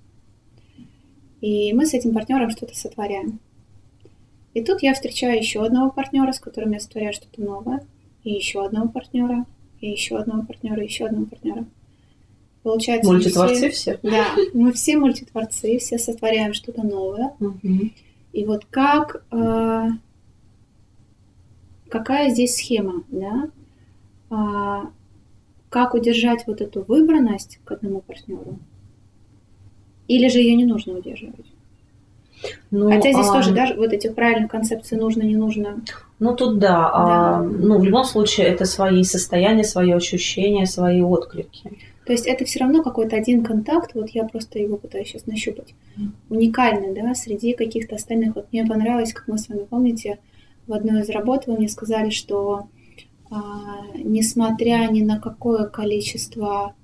И 1.40 1.72
мы 1.72 1.86
с 1.86 1.94
этим 1.94 2.14
партнером 2.14 2.50
что-то 2.50 2.76
сотворяем. 2.76 3.40
И 4.54 4.62
тут 4.62 4.84
я 4.84 4.94
встречаю 4.94 5.38
еще 5.38 5.66
одного 5.66 5.92
партнера, 5.92 6.34
с 6.34 6.40
которым 6.42 6.72
я 6.72 6.82
сотворяю 6.82 7.14
что-то 7.14 7.42
новое, 7.42 7.88
и 8.26 8.34
еще 8.34 8.66
одного 8.66 8.90
партнера, 8.90 9.46
и 9.80 9.90
еще 9.90 10.18
одного 10.18 10.46
партнера, 10.46 10.82
и 10.82 10.86
еще 10.86 11.06
одного 11.06 11.28
партнера. 11.28 11.66
Получается, 12.66 13.12
мультитворцы 13.12 13.70
все, 13.70 14.00
все? 14.00 14.00
Да, 14.02 14.26
мы 14.56 14.74
все 14.74 14.98
мультитворцы, 14.98 15.78
все 15.78 16.00
сотворяем 16.00 16.56
что-то 16.56 16.82
новое. 16.82 17.36
Угу. 17.40 17.92
И 18.34 18.44
вот 18.44 18.66
как, 18.72 19.24
э, 19.32 19.90
какая 21.90 22.32
здесь 22.32 22.56
схема, 22.56 23.04
да? 23.10 23.50
А, 24.32 24.90
как 25.70 25.94
удержать 25.94 26.48
вот 26.48 26.60
эту 26.60 26.82
выбранность 26.82 27.60
к 27.66 27.72
одному 27.72 28.02
партнеру? 28.02 28.58
Или 30.08 30.28
же 30.28 30.40
ее 30.40 30.56
не 30.56 30.66
нужно 30.66 30.98
удерживать? 30.98 31.46
Ну, 32.72 32.90
Хотя 32.90 33.14
здесь 33.14 33.30
а... 33.30 33.34
тоже, 33.34 33.54
да, 33.54 33.76
вот 33.78 33.94
этих 33.94 34.16
правильных 34.16 34.50
концепций 34.50 34.98
нужно, 34.98 35.22
не 35.22 35.36
нужно. 35.36 35.82
Ну, 36.18 36.36
тут 36.36 36.58
да. 36.58 36.68
да. 36.68 36.92
А, 36.94 37.44
ну, 37.44 37.78
в 37.78 37.84
любом 37.84 38.06
случае, 38.06 38.48
это 38.48 38.66
свои 38.66 39.04
состояния, 39.04 39.64
свои 39.64 39.92
ощущения, 39.92 40.66
свои 40.66 41.04
отклики. 41.04 41.78
То 42.06 42.12
есть 42.12 42.28
это 42.28 42.46
все 42.46 42.60
равно 42.60 42.84
какой-то 42.84 43.16
один 43.16 43.44
контакт, 43.44 43.96
вот 43.96 44.10
я 44.10 44.26
просто 44.26 44.60
его 44.60 44.78
пытаюсь 44.78 45.08
сейчас 45.08 45.26
нащупать. 45.26 45.74
Уникальный, 46.30 46.94
да, 46.94 47.16
среди 47.16 47.54
каких-то 47.54 47.96
остальных. 47.96 48.36
Вот 48.36 48.48
мне 48.52 48.66
понравилось, 48.66 49.14
как 49.14 49.28
мы 49.28 49.40
с 49.40 49.50
вами 49.50 49.66
помните, 49.68 50.20
в 50.68 50.74
одной 50.74 51.02
из 51.02 51.10
работ 51.10 51.48
вы 51.48 51.58
мне 51.58 51.68
сказали, 51.68 52.12
что 52.12 52.68
а, 53.32 53.88
несмотря 53.96 54.88
ни 54.92 55.02
на 55.02 55.20
какое 55.20 55.66
количество 55.66 56.76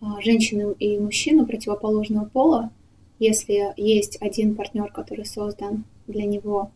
а, 0.00 0.20
женщин 0.20 0.72
и 0.72 0.98
мужчин 0.98 1.44
противоположного 1.44 2.26
пола, 2.26 2.70
если 3.18 3.72
есть 3.76 4.18
один 4.20 4.54
партнер, 4.54 4.92
который 4.92 5.24
создан 5.24 5.84
для 6.06 6.24
него 6.24 6.70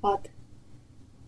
под 0.00 0.30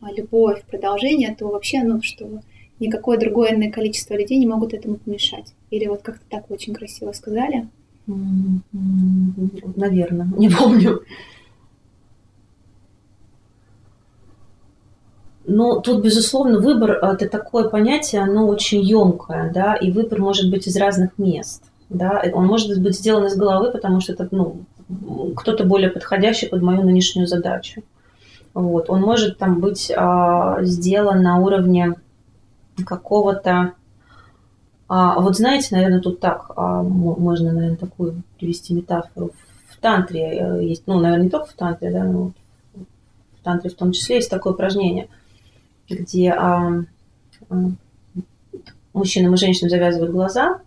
а, 0.01 0.13
любовь, 0.13 0.65
продолжение, 0.65 1.35
то 1.35 1.49
вообще, 1.49 1.83
ну, 1.83 2.03
что 2.03 2.41
никакое 2.81 3.19
другое 3.19 3.71
количество 3.71 4.15
людей 4.15 4.39
не 4.39 4.47
могут 4.47 4.75
этому 4.75 4.97
помешать. 4.97 5.55
Или 5.75 5.87
вот 5.87 6.03
как-то 6.03 6.25
так 6.29 6.51
очень 6.51 6.75
красиво 6.75 7.13
сказали. 7.13 7.69
Наверное, 9.77 10.29
не 10.37 10.49
помню. 10.51 11.03
Но 15.47 15.81
тут, 15.81 16.03
безусловно, 16.03 16.59
выбор– 16.59 16.91
это 17.03 17.29
такое 17.29 17.69
понятие, 17.69 18.23
оно 18.23 18.47
очень 18.47 18.81
емкое, 18.81 19.53
да, 19.53 19.75
и 19.75 19.91
выбор 19.91 20.19
может 20.21 20.51
быть 20.51 20.67
из 20.67 20.77
разных 20.77 21.19
мест– 21.19 21.63
да, 21.89 22.23
он 22.33 22.47
может 22.47 22.81
быть 22.81 22.97
сделан 22.97 23.27
из 23.27 23.37
головы, 23.37 23.71
потому 23.71 24.01
что 24.01 24.13
это, 24.13 24.29
ну, 24.31 24.65
кто-то 25.37 25.65
более 25.65 25.91
подходящий 25.91 26.47
под 26.47 26.63
мою 26.63 26.83
нынешнюю 26.83 27.27
задачу. 27.27 27.83
Вот. 28.53 28.89
Он 28.89 29.01
может 29.01 29.39
там 29.39 29.61
быть 29.61 29.93
а, 29.97 30.63
сделан 30.63 31.23
на 31.23 31.39
уровне 31.39 31.95
какого-то... 32.85 33.73
А, 34.89 35.21
вот 35.21 35.37
знаете, 35.37 35.69
наверное, 35.73 36.01
тут 36.01 36.21
так, 36.21 36.51
а, 36.57 36.83
можно, 36.83 37.53
наверное, 37.53 37.77
такую 37.77 38.23
привести 38.39 38.75
метафору. 38.75 39.31
В 39.69 39.79
тантре 39.79 40.39
э, 40.39 40.65
есть, 40.65 40.85
ну, 40.87 41.01
наверное, 41.01 41.25
не 41.25 41.31
только 41.31 41.47
в 41.47 41.55
тантре, 41.55 41.91
да, 41.91 42.05
но 42.05 42.33
в 42.75 43.45
тантре 43.45 43.71
в 43.71 43.75
том 43.75 43.93
числе 43.93 44.17
есть 44.17 44.31
такое 44.31 44.53
упражнение, 44.53 45.09
где 45.89 46.31
а, 46.31 46.85
а, 47.51 47.55
мужчинам 48.93 49.35
и 49.35 49.37
женщинам 49.37 49.71
завязывают 49.71 50.13
глаза, 50.13 50.61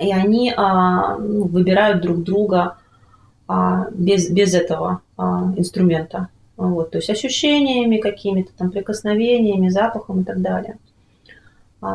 и 0.00 0.12
они 0.12 0.52
а, 0.56 1.16
ну, 1.18 1.44
выбирают 1.44 2.02
друг 2.02 2.22
друга 2.22 2.78
а, 3.46 3.88
без, 3.92 4.30
без 4.30 4.54
этого 4.54 5.02
а, 5.16 5.52
инструмента. 5.56 6.28
Вот, 6.56 6.90
то 6.90 6.98
есть 6.98 7.10
ощущениями 7.10 7.98
какими-то, 7.98 8.50
там, 8.56 8.70
прикосновениями, 8.70 9.68
запахом 9.68 10.22
и 10.22 10.24
так 10.24 10.40
далее. 10.40 10.78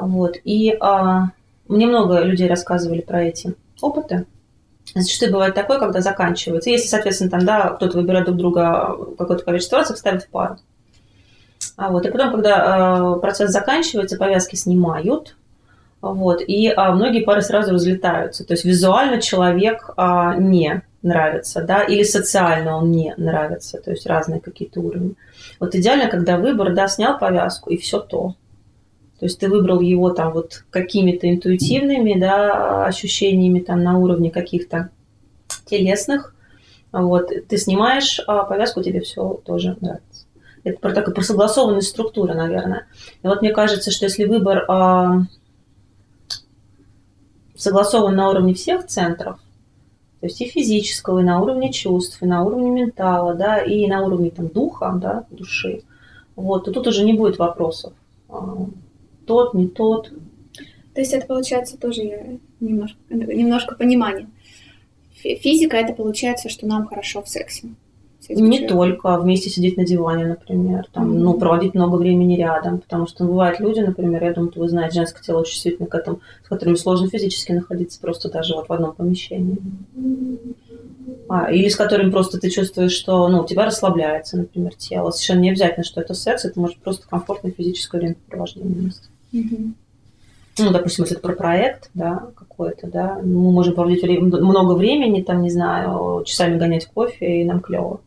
Вот, 0.01 0.38
и 0.43 0.75
а, 0.80 1.32
мне 1.67 1.88
много 1.88 2.21
людей 2.21 2.47
рассказывали 2.47 3.01
про 3.01 3.23
эти 3.23 3.56
опыты. 3.82 4.25
Зачастую 4.93 5.32
бывает 5.32 5.56
такое, 5.56 5.80
когда 5.80 6.01
заканчивается. 6.01 6.69
Если, 6.69 6.88
соответственно, 6.88 7.30
там, 7.30 7.45
да, 7.45 7.69
кто-то 7.69 7.97
выбирает 7.97 8.25
друг 8.25 8.38
друга 8.38 8.95
какое-то 9.17 9.43
количество 9.43 9.77
раз, 9.77 9.91
их 9.91 9.97
ставят 9.97 10.23
в 10.23 10.30
пару. 10.30 10.58
А 11.77 11.89
вот, 11.89 12.06
и 12.06 12.12
потом, 12.12 12.32
когда 12.32 13.15
э, 13.15 13.19
процесс 13.19 13.51
заканчивается, 13.51 14.17
повязки 14.17 14.56
снимают, 14.56 15.36
вот, 16.01 16.41
и 16.45 16.67
а, 16.75 16.91
многие 16.93 17.23
пары 17.23 17.41
сразу 17.41 17.73
разлетаются. 17.73 18.43
То 18.43 18.54
есть 18.54 18.65
визуально 18.65 19.21
человек 19.21 19.91
а, 19.97 20.36
не 20.36 20.82
нравится, 21.04 21.63
да, 21.63 21.84
или 21.84 22.04
социально 22.04 22.77
он 22.77 22.91
не 22.91 23.13
нравится, 23.17 23.80
то 23.80 23.91
есть 23.91 24.06
разные 24.08 24.41
какие-то 24.41 24.80
уровни. 24.80 25.15
Вот 25.60 25.75
идеально, 25.75 26.10
когда 26.10 26.38
выбор, 26.38 26.73
да, 26.73 26.88
снял 26.88 27.17
повязку, 27.17 27.69
и 27.69 27.77
все 27.77 27.99
то. 27.99 28.36
То 29.21 29.25
есть 29.25 29.38
ты 29.38 29.49
выбрал 29.49 29.81
его 29.81 30.10
там 30.10 30.34
вот 30.34 30.63
какими-то 30.71 31.29
интуитивными, 31.29 32.19
да, 32.19 32.88
ощущениями 32.88 33.60
там 33.60 33.84
на 33.84 33.99
уровне 33.99 34.31
каких-то 34.31 34.89
телесных, 35.65 36.34
вот, 36.91 37.31
ты 37.47 37.57
снимаешь 37.57 38.19
а 38.25 38.45
повязку, 38.45 38.81
тебе 38.81 38.99
все 39.01 39.39
тоже 39.45 39.77
нравится. 39.79 40.25
Это 40.63 40.79
про 40.79 40.91
такую 40.91 41.13
про 41.13 41.21
согласованность 41.21 41.89
структуры, 41.89 42.34
наверное. 42.34 42.88
И 43.21 43.27
вот 43.27 43.43
мне 43.43 43.51
кажется, 43.51 43.91
что 43.91 44.05
если 44.05 44.25
выбор 44.25 44.65
а, 44.67 45.19
согласован 47.55 48.15
на 48.15 48.27
уровне 48.31 48.55
всех 48.55 48.88
центров, 48.88 49.38
то 50.19 50.25
есть 50.25 50.41
и 50.41 50.47
физического, 50.47 51.19
и 51.19 51.23
на 51.23 51.41
уровне 51.41 51.71
чувств, 51.71 52.23
и 52.23 52.25
на 52.25 52.43
уровне 52.43 52.71
ментала, 52.71 53.36
да, 53.36 53.60
и 53.60 53.86
на 53.86 54.01
уровне 54.01 54.31
там, 54.31 54.47
духа, 54.47 54.91
да, 54.95 55.25
души, 55.29 55.84
вот, 56.36 56.65
то 56.65 56.71
тут 56.71 56.88
уже 56.88 57.03
не 57.03 57.13
будет 57.13 57.38
вопросов. 57.38 57.93
Тот, 59.25 59.53
не 59.53 59.67
тот. 59.67 60.12
То 60.93 61.01
есть 61.01 61.13
это 61.13 61.25
получается 61.25 61.77
тоже 61.77 62.39
немножко, 62.60 62.97
немножко 63.10 63.75
понимание. 63.75 64.27
Физика 65.13 65.77
это 65.77 65.93
получается, 65.93 66.49
что 66.49 66.67
нам 66.67 66.88
хорошо 66.88 67.21
в 67.21 67.29
сексе. 67.29 67.69
Не 68.29 68.60
человеком. 68.60 68.77
только, 68.77 69.17
вместе 69.17 69.49
сидеть 69.49 69.77
на 69.77 69.86
диване, 69.86 70.25
например, 70.25 70.88
там, 70.93 71.12
mm-hmm. 71.12 71.19
ну, 71.19 71.34
проводить 71.34 71.73
много 71.73 71.95
времени 71.95 72.38
рядом, 72.38 72.79
потому 72.79 73.07
что 73.07 73.25
бывают 73.25 73.60
люди, 73.60 73.79
например, 73.79 74.23
я 74.23 74.34
думаю, 74.34 74.53
вы 74.55 74.69
знаете, 74.69 74.99
женское 74.99 75.23
тело 75.23 75.39
очень 75.39 75.53
чувствительно 75.53 75.88
к 75.88 75.95
этому, 75.95 76.19
с 76.45 76.47
которыми 76.47 76.75
сложно 76.75 77.10
физически 77.10 77.51
находиться 77.51 77.99
просто 77.99 78.29
даже 78.29 78.53
вот 78.53 78.69
в 78.69 78.73
одном 78.73 78.93
помещении. 78.93 79.57
А, 81.29 81.51
или 81.51 81.67
с 81.67 81.75
которым 81.75 82.12
просто 82.12 82.39
ты 82.39 82.49
чувствуешь, 82.49 82.91
что 82.91 83.27
ну, 83.27 83.41
у 83.41 83.45
тебя 83.45 83.65
расслабляется, 83.65 84.38
например, 84.38 84.75
тело. 84.75 85.10
Совершенно 85.12 85.39
не 85.39 85.49
обязательно, 85.49 85.84
что 85.84 85.99
это 85.99 86.13
секс, 86.13 86.45
это 86.45 86.60
может 86.60 86.77
просто 86.77 87.07
комфортное 87.07 87.51
физическое 87.51 87.99
времяпровождение 87.99 88.73
вместе. 88.73 89.07
Mm-hmm 89.33 89.73
ну, 90.59 90.71
допустим, 90.71 91.03
если 91.03 91.17
это 91.17 91.27
про 91.27 91.35
проект, 91.35 91.89
да, 91.93 92.27
какой-то, 92.35 92.87
да, 92.87 93.19
мы 93.23 93.51
можем 93.51 93.73
проводить 93.73 94.03
много 94.03 94.73
времени, 94.73 95.21
там, 95.21 95.41
не 95.41 95.49
знаю, 95.49 96.23
часами 96.25 96.57
гонять 96.57 96.87
кофе, 96.87 97.41
и 97.41 97.45
нам 97.45 97.61
клево. 97.61 98.01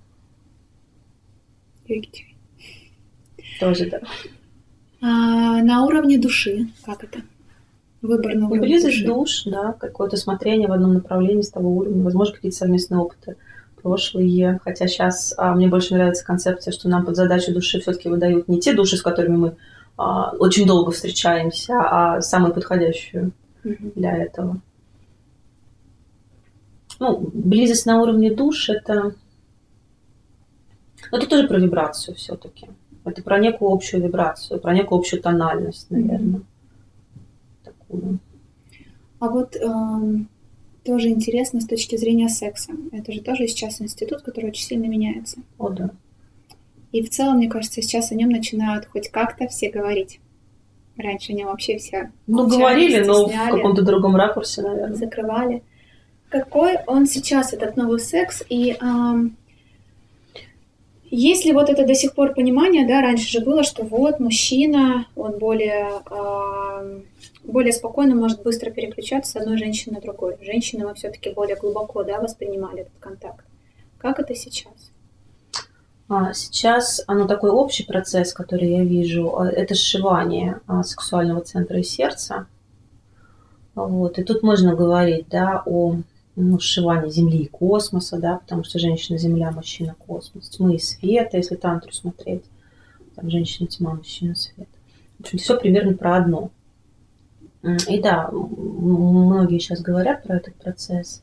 Тоже, 3.60 3.90
да. 3.90 4.00
А, 5.00 5.62
на 5.62 5.84
уровне 5.84 6.18
души, 6.18 6.68
как 6.84 7.04
это? 7.04 7.20
Выбор 8.02 8.34
на 8.34 8.46
уровне 8.46 8.66
Близость 8.66 9.04
душ, 9.04 9.44
да, 9.44 9.72
какое-то 9.72 10.16
смотрение 10.16 10.68
в 10.68 10.72
одном 10.72 10.94
направлении 10.94 11.42
с 11.42 11.50
того 11.50 11.70
уровня, 11.70 12.02
возможно, 12.02 12.34
какие-то 12.34 12.56
совместные 12.56 13.00
опыты 13.00 13.36
прошлые, 13.82 14.60
хотя 14.64 14.86
сейчас 14.86 15.34
а, 15.36 15.54
мне 15.54 15.68
больше 15.68 15.92
нравится 15.94 16.24
концепция, 16.24 16.72
что 16.72 16.88
нам 16.88 17.04
под 17.04 17.16
задачу 17.16 17.52
души 17.52 17.80
все-таки 17.80 18.08
выдают 18.08 18.48
не 18.48 18.58
те 18.58 18.72
души, 18.72 18.96
с 18.96 19.02
которыми 19.02 19.36
мы 19.36 19.56
очень 19.96 20.66
долго 20.66 20.90
встречаемся, 20.90 21.74
а 21.78 22.20
самую 22.20 22.52
подходящую 22.52 23.32
mm-hmm. 23.62 23.92
для 23.94 24.16
этого. 24.16 24.60
Ну, 26.98 27.30
близость 27.32 27.86
на 27.86 28.00
уровне 28.00 28.32
душ 28.32 28.68
это. 28.68 29.14
Это 31.12 31.26
тоже 31.26 31.46
про 31.46 31.58
вибрацию 31.58 32.14
все-таки. 32.16 32.68
Это 33.04 33.22
про 33.22 33.38
некую 33.38 33.70
общую 33.70 34.02
вибрацию, 34.02 34.60
про 34.60 34.74
некую 34.74 34.98
общую 34.98 35.20
тональность, 35.20 35.90
наверное. 35.90 36.40
Mm-hmm. 36.40 36.44
Такую. 37.64 38.18
А 39.20 39.28
вот 39.28 39.56
эм, 39.56 40.28
тоже 40.84 41.08
интересно 41.08 41.60
с 41.60 41.66
точки 41.66 41.96
зрения 41.96 42.28
секса. 42.28 42.72
Это 42.92 43.12
же 43.12 43.20
тоже 43.20 43.46
сейчас 43.46 43.80
институт, 43.80 44.22
который 44.22 44.50
очень 44.50 44.64
сильно 44.64 44.86
меняется. 44.86 45.38
О, 45.58 45.68
да. 45.68 45.90
И 46.94 47.02
в 47.02 47.10
целом, 47.10 47.38
мне 47.38 47.48
кажется, 47.48 47.82
сейчас 47.82 48.12
о 48.12 48.14
нем 48.14 48.28
начинают 48.28 48.86
хоть 48.86 49.08
как-то 49.08 49.48
все 49.48 49.68
говорить. 49.68 50.20
Раньше 50.96 51.32
они 51.32 51.42
вообще 51.42 51.76
все 51.78 52.12
Ну, 52.28 52.46
говорили, 52.46 53.02
но 53.02 53.26
в 53.26 53.32
каком-то 53.50 53.82
другом 53.82 54.14
ракурсе, 54.14 54.62
наверное. 54.62 54.94
Закрывали. 54.94 55.64
Какой 56.28 56.76
он 56.86 57.06
сейчас, 57.06 57.52
этот 57.52 57.76
новый 57.76 57.98
секс, 57.98 58.44
и 58.48 58.76
эм, 58.80 59.36
есть 61.10 61.44
ли 61.44 61.52
вот 61.52 61.68
это 61.68 61.84
до 61.84 61.96
сих 61.96 62.14
пор 62.14 62.32
понимание, 62.32 62.86
да, 62.86 63.00
раньше 63.00 63.28
же 63.28 63.40
было, 63.40 63.64
что 63.64 63.82
вот 63.82 64.20
мужчина, 64.20 65.08
он 65.16 65.36
более, 65.38 66.00
э, 66.08 67.00
более 67.42 67.72
спокойно 67.72 68.14
может 68.14 68.44
быстро 68.44 68.70
переключаться 68.70 69.32
с 69.32 69.36
одной 69.36 69.58
женщины 69.58 69.96
на 69.96 70.00
другую. 70.00 70.38
Женщины 70.40 70.86
мы 70.86 70.94
все-таки 70.94 71.30
более 71.30 71.56
глубоко, 71.56 72.04
да, 72.04 72.20
воспринимали 72.20 72.82
этот 72.82 72.98
контакт. 73.00 73.44
Как 73.98 74.20
это 74.20 74.36
сейчас? 74.36 74.93
А, 76.08 76.34
сейчас 76.34 77.02
оно 77.06 77.26
такой 77.26 77.50
общий 77.50 77.84
процесс, 77.84 78.32
который 78.32 78.70
я 78.70 78.84
вижу, 78.84 79.38
а, 79.38 79.48
это 79.48 79.74
сшивание 79.74 80.60
а, 80.66 80.82
сексуального 80.82 81.40
центра 81.40 81.78
и 81.78 81.82
сердца. 81.82 82.46
Вот. 83.74 84.18
И 84.18 84.22
тут 84.22 84.42
можно 84.42 84.74
говорить 84.74 85.28
да, 85.30 85.62
о 85.64 85.96
ну, 86.36 86.60
сшивании 86.60 87.10
Земли 87.10 87.38
и 87.38 87.48
космоса, 87.48 88.18
да, 88.18 88.38
потому 88.38 88.64
что 88.64 88.78
женщина-Земля, 88.78 89.50
мужчина-космос, 89.50 90.50
тьмы 90.50 90.76
и 90.76 90.78
света, 90.78 91.38
если 91.38 91.56
тантру 91.56 91.92
смотреть. 91.92 92.44
Там 93.16 93.30
женщина-тьма, 93.30 93.94
мужчина-свет. 93.94 94.68
В 95.18 95.22
общем, 95.22 95.38
все 95.38 95.58
примерно 95.58 95.94
про 95.94 96.16
одно. 96.16 96.50
И 97.88 97.98
да, 98.00 98.28
многие 98.30 99.58
сейчас 99.58 99.80
говорят 99.80 100.22
про 100.24 100.36
этот 100.36 100.54
процесс. 100.56 101.22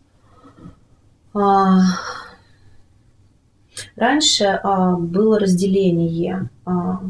Раньше 3.96 4.46
а, 4.46 4.96
было 4.96 5.40
разделение, 5.40 6.50
а, 6.66 7.02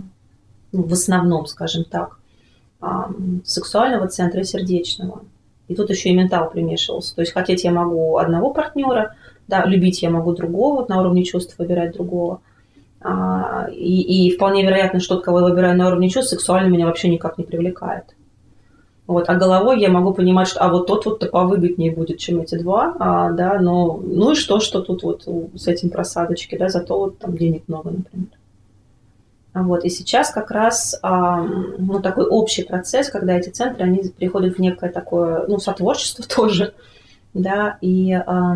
ну, 0.72 0.84
в 0.84 0.94
основном, 0.94 1.46
скажем 1.46 1.84
так, 1.84 2.20
а, 2.80 3.10
сексуального 3.44 4.08
центра 4.08 4.42
и 4.42 4.46
сердечного. 4.46 5.24
И 5.68 5.76
тут 5.76 5.90
еще 5.90 6.10
и 6.10 6.14
ментал 6.14 6.50
примешивался. 6.50 7.16
То 7.16 7.22
есть 7.22 7.34
хотеть 7.34 7.64
я 7.64 7.72
могу 7.72 8.18
одного 8.18 8.52
партнера, 8.52 9.16
да, 9.48 9.66
любить 9.66 10.02
я 10.02 10.10
могу 10.10 10.34
другого, 10.34 10.86
на 10.88 11.00
уровне 11.00 11.24
чувств 11.24 11.56
выбирать 11.58 11.94
другого. 11.94 12.42
А, 13.02 13.68
и, 13.72 14.28
и 14.28 14.36
вполне 14.36 14.64
вероятно, 14.64 15.00
что 15.00 15.16
тот, 15.16 15.26
кого 15.26 15.40
я 15.40 15.46
выбираю 15.46 15.78
на 15.78 15.88
уровне 15.88 16.10
чувств, 16.10 16.32
сексуально 16.32 16.70
меня 16.70 16.86
вообще 16.86 17.10
никак 17.10 17.38
не 17.38 17.44
привлекает. 17.44 18.16
Вот, 19.12 19.28
а 19.28 19.36
головой 19.36 19.82
я 19.82 19.90
могу 19.90 20.14
понимать, 20.14 20.48
что 20.48 20.62
а 20.62 20.70
вот 20.70 20.88
тот 20.88 21.06
вот-то 21.06 21.28
повыгоднее 21.28 21.92
будет, 21.92 22.18
чем 22.18 22.40
эти 22.40 22.56
два, 22.56 22.96
а, 22.98 23.32
да, 23.32 23.60
но 23.60 23.98
ну 24.02 24.32
и 24.32 24.36
что, 24.36 24.62
что 24.62 24.82
тут 24.82 25.04
вот 25.04 25.28
с 25.54 25.68
этим 25.68 25.90
просадочки, 25.90 26.58
да, 26.58 26.70
зато 26.70 26.98
вот 26.98 27.20
там 27.20 27.36
денег 27.36 27.64
много, 27.68 27.92
например. 27.92 28.30
А 29.52 29.64
вот, 29.64 29.84
и 29.84 29.90
сейчас 29.90 30.32
как 30.32 30.50
раз 30.50 30.98
а, 31.04 31.42
ну, 31.42 32.00
такой 32.00 32.26
общий 32.26 32.64
процесс, 32.64 33.10
когда 33.10 33.34
эти 33.34 33.50
центры, 33.50 33.84
они 33.84 34.02
приходят 34.18 34.56
в 34.56 34.62
некое 34.62 34.90
такое, 34.90 35.46
ну, 35.46 35.60
сотворчество 35.60 36.24
тоже, 36.36 36.74
да, 37.34 37.78
и 37.82 38.14
а, 38.14 38.56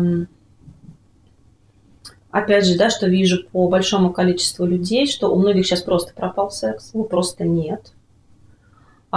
опять 2.30 2.64
же, 2.64 2.78
да, 2.78 2.88
что 2.88 3.08
вижу 3.08 3.44
по 3.52 3.68
большому 3.68 4.10
количеству 4.10 4.64
людей, 4.64 5.06
что 5.06 5.28
у 5.34 5.38
многих 5.38 5.66
сейчас 5.66 5.82
просто 5.82 6.14
пропал 6.14 6.50
секс, 6.50 6.94
его 6.94 7.04
просто 7.04 7.44
нет, 7.44 7.92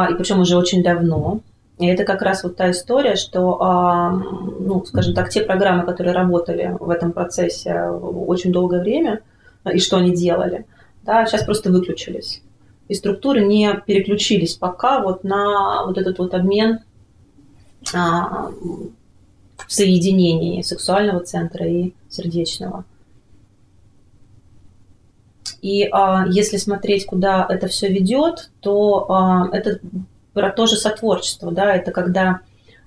и 0.07 0.15
причем 0.15 0.39
уже 0.39 0.57
очень 0.57 0.83
давно. 0.83 1.41
И 1.79 1.85
это 1.87 2.03
как 2.03 2.21
раз 2.21 2.43
вот 2.43 2.57
та 2.57 2.71
история, 2.71 3.15
что, 3.15 3.57
а, 3.61 4.11
ну, 4.11 4.83
скажем 4.85 5.13
так, 5.13 5.29
те 5.29 5.41
программы, 5.41 5.85
которые 5.85 6.13
работали 6.13 6.75
в 6.77 6.89
этом 6.89 7.13
процессе 7.13 7.83
очень 7.83 8.51
долгое 8.51 8.81
время, 8.81 9.21
и 9.71 9.79
что 9.79 9.97
они 9.97 10.13
делали, 10.13 10.65
да, 11.03 11.25
сейчас 11.25 11.43
просто 11.43 11.71
выключились. 11.71 12.41
И 12.89 12.95
структуры 12.95 13.45
не 13.45 13.73
переключились 13.85 14.55
пока 14.55 15.01
вот 15.01 15.23
на 15.23 15.85
вот 15.85 15.97
этот 15.97 16.19
вот 16.19 16.33
обмен 16.33 16.79
а, 17.93 18.49
в 19.65 19.71
соединении 19.71 20.61
сексуального 20.63 21.21
центра 21.21 21.65
и 21.65 21.93
сердечного. 22.09 22.83
И 25.61 25.87
а, 25.91 26.25
если 26.27 26.57
смотреть, 26.57 27.05
куда 27.05 27.45
это 27.49 27.67
все 27.67 27.89
ведет, 27.89 28.51
то 28.59 29.09
а, 29.09 29.47
это 29.51 29.79
про 30.33 30.51
то 30.51 30.65
же 30.65 30.75
сотворчество, 30.75 31.51
да, 31.51 31.75
это 31.75 31.91
когда 31.91 32.41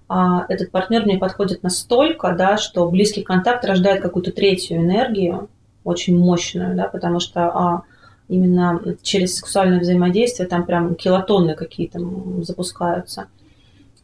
а, 0.08 0.44
этот 0.48 0.70
партнер 0.70 1.04
мне 1.04 1.18
подходит 1.18 1.62
настолько, 1.62 2.32
да, 2.32 2.56
что 2.56 2.88
близкий 2.88 3.22
контакт 3.22 3.64
рождает 3.64 4.02
какую-то 4.02 4.32
третью 4.32 4.78
энергию, 4.78 5.48
очень 5.84 6.18
мощную, 6.18 6.76
да, 6.76 6.84
потому 6.84 7.18
что 7.18 7.40
а, 7.46 7.82
именно 8.28 8.80
через 9.02 9.36
сексуальное 9.36 9.80
взаимодействие 9.80 10.48
там 10.48 10.64
прям 10.64 10.94
килотонны 10.94 11.54
какие-то 11.54 11.98
запускаются 12.42 13.26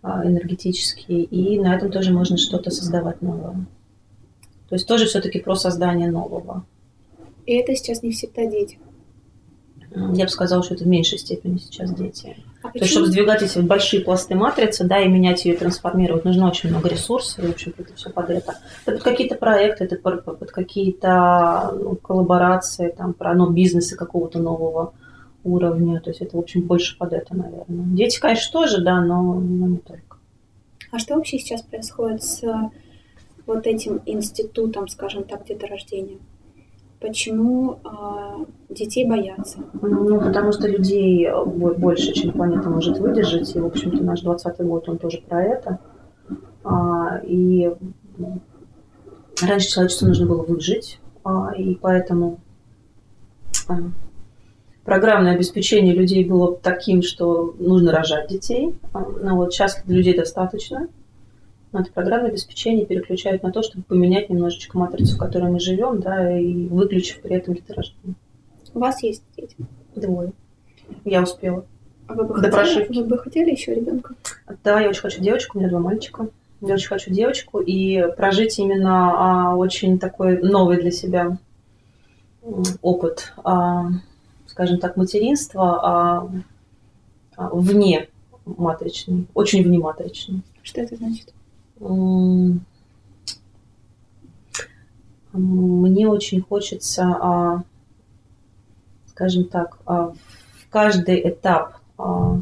а, 0.02 0.24
энергетические, 0.24 1.24
и 1.24 1.58
на 1.58 1.74
этом 1.74 1.90
тоже 1.90 2.12
можно 2.12 2.36
что-то 2.36 2.70
создавать 2.70 3.22
новое. 3.22 3.66
То 4.68 4.74
есть 4.74 4.86
тоже 4.86 5.06
все-таки 5.06 5.40
про 5.40 5.54
создание 5.54 6.10
нового. 6.10 6.64
И 7.48 7.54
это 7.54 7.74
сейчас 7.74 8.02
не 8.02 8.10
всегда 8.10 8.44
дети. 8.44 8.78
Я 10.12 10.24
бы 10.26 10.28
сказала, 10.28 10.62
что 10.62 10.74
это 10.74 10.84
в 10.84 10.86
меньшей 10.86 11.16
степени 11.16 11.56
сейчас 11.56 11.94
дети. 11.94 12.36
А 12.62 12.70
То 12.70 12.80
есть, 12.80 12.90
чтобы 12.90 13.06
сдвигать 13.06 13.40
эти 13.40 13.58
большие 13.60 14.02
пласты 14.02 14.34
матрицы, 14.34 14.84
да, 14.84 15.00
и 15.00 15.08
менять 15.08 15.46
ее, 15.46 15.56
трансформировать, 15.56 16.26
нужно 16.26 16.46
очень 16.46 16.68
много 16.68 16.90
ресурсов, 16.90 17.42
и, 17.42 17.46
в 17.46 17.50
общем, 17.52 17.72
это 17.78 17.94
все 17.94 18.10
под 18.10 18.28
это. 18.28 18.58
Это 18.84 18.96
под 18.96 19.02
какие-то 19.02 19.36
проекты, 19.36 19.84
это 19.84 19.96
под, 19.96 20.26
под 20.26 20.50
какие-то 20.50 21.74
ну, 21.74 21.96
коллаборации, 21.96 22.90
там, 22.94 23.14
про 23.14 23.32
ну, 23.32 23.48
бизнесы 23.48 23.96
какого-то 23.96 24.40
нового 24.40 24.92
уровня. 25.42 26.02
То 26.02 26.10
есть 26.10 26.20
это, 26.20 26.36
в 26.36 26.40
общем, 26.40 26.64
больше 26.64 26.98
под 26.98 27.14
это, 27.14 27.34
наверное. 27.34 27.96
Дети, 27.96 28.20
конечно, 28.20 28.52
тоже, 28.52 28.82
да, 28.82 29.00
но, 29.00 29.22
но 29.32 29.68
не 29.68 29.78
только. 29.78 30.18
А 30.92 30.98
что 30.98 31.14
вообще 31.14 31.38
сейчас 31.38 31.62
происходит 31.62 32.22
с 32.22 32.42
вот 33.46 33.66
этим 33.66 34.02
институтом, 34.04 34.86
скажем 34.86 35.24
так, 35.24 35.46
деторождения? 35.46 36.18
Почему 37.00 37.78
э, 37.84 38.74
детей 38.74 39.08
боятся? 39.08 39.58
Ну, 39.80 40.20
потому 40.20 40.52
что 40.52 40.66
людей 40.66 41.28
больше, 41.76 42.12
чем 42.12 42.32
планета 42.32 42.68
может 42.68 42.98
выдержать. 42.98 43.54
И, 43.54 43.60
в 43.60 43.66
общем-то, 43.66 44.02
наш 44.02 44.22
20 44.22 44.60
год, 44.66 44.88
он 44.88 44.98
тоже 44.98 45.22
про 45.28 45.42
это. 45.42 45.78
А, 46.64 47.20
и 47.24 47.72
раньше 49.40 49.68
человечеству 49.68 50.08
нужно 50.08 50.26
было 50.26 50.42
выжить, 50.42 51.00
а, 51.24 51.52
и 51.56 51.74
поэтому 51.76 52.40
а, 53.68 53.76
программное 54.84 55.34
обеспечение 55.34 55.94
людей 55.94 56.24
было 56.24 56.56
таким, 56.56 57.02
что 57.02 57.54
нужно 57.58 57.92
рожать 57.92 58.28
детей. 58.28 58.74
А, 58.92 59.00
ну, 59.00 59.36
вот 59.36 59.52
сейчас 59.52 59.82
людей 59.86 60.16
достаточно. 60.16 60.88
Но 61.72 61.80
это 61.80 61.92
программное 61.92 62.30
обеспечение 62.30 62.86
переключают 62.86 63.42
на 63.42 63.52
то, 63.52 63.62
чтобы 63.62 63.84
поменять 63.84 64.30
немножечко 64.30 64.78
матрицу, 64.78 65.16
в 65.16 65.18
которой 65.18 65.50
мы 65.50 65.60
живем, 65.60 66.00
да, 66.00 66.38
и 66.38 66.66
выключив 66.66 67.20
при 67.20 67.36
этом 67.36 67.54
деторождение. 67.54 68.14
У 68.74 68.78
вас 68.78 69.02
есть 69.02 69.22
дети? 69.36 69.56
Двое. 69.94 70.32
Я 71.04 71.22
успела. 71.22 71.66
А 72.06 72.14
вы 72.14 72.24
бы, 72.24 72.34
До 72.34 72.50
хотели, 72.50 72.52
прошивки. 72.52 72.96
вы 72.96 73.04
бы 73.04 73.18
хотели 73.18 73.50
еще 73.50 73.74
ребенка? 73.74 74.14
Да, 74.64 74.80
я 74.80 74.88
очень 74.88 75.02
хочу 75.02 75.20
девочку, 75.20 75.58
у 75.58 75.60
меня 75.60 75.70
два 75.70 75.80
мальчика. 75.80 76.28
Я 76.60 76.74
очень 76.74 76.88
хочу 76.88 77.10
девочку 77.10 77.60
и 77.60 78.04
прожить 78.16 78.58
именно 78.58 79.50
а, 79.50 79.56
очень 79.56 79.98
такой 79.98 80.40
новый 80.40 80.80
для 80.80 80.90
себя 80.90 81.38
опыт, 82.82 83.32
а, 83.44 83.88
скажем 84.46 84.78
так, 84.78 84.96
материнства 84.96 85.80
а, 85.82 86.30
а, 87.36 87.50
вне 87.52 88.08
матричный, 88.44 89.26
очень 89.34 89.62
вне 89.62 89.78
матричный. 89.78 90.42
Что 90.62 90.80
это 90.80 90.96
значит? 90.96 91.32
Мне 95.32 96.08
очень 96.08 96.40
хочется, 96.40 97.04
а, 97.20 97.62
скажем 99.06 99.44
так, 99.44 99.78
а, 99.86 100.12
в 100.56 100.68
каждый 100.70 101.28
этап, 101.28 101.76
а, 101.96 102.40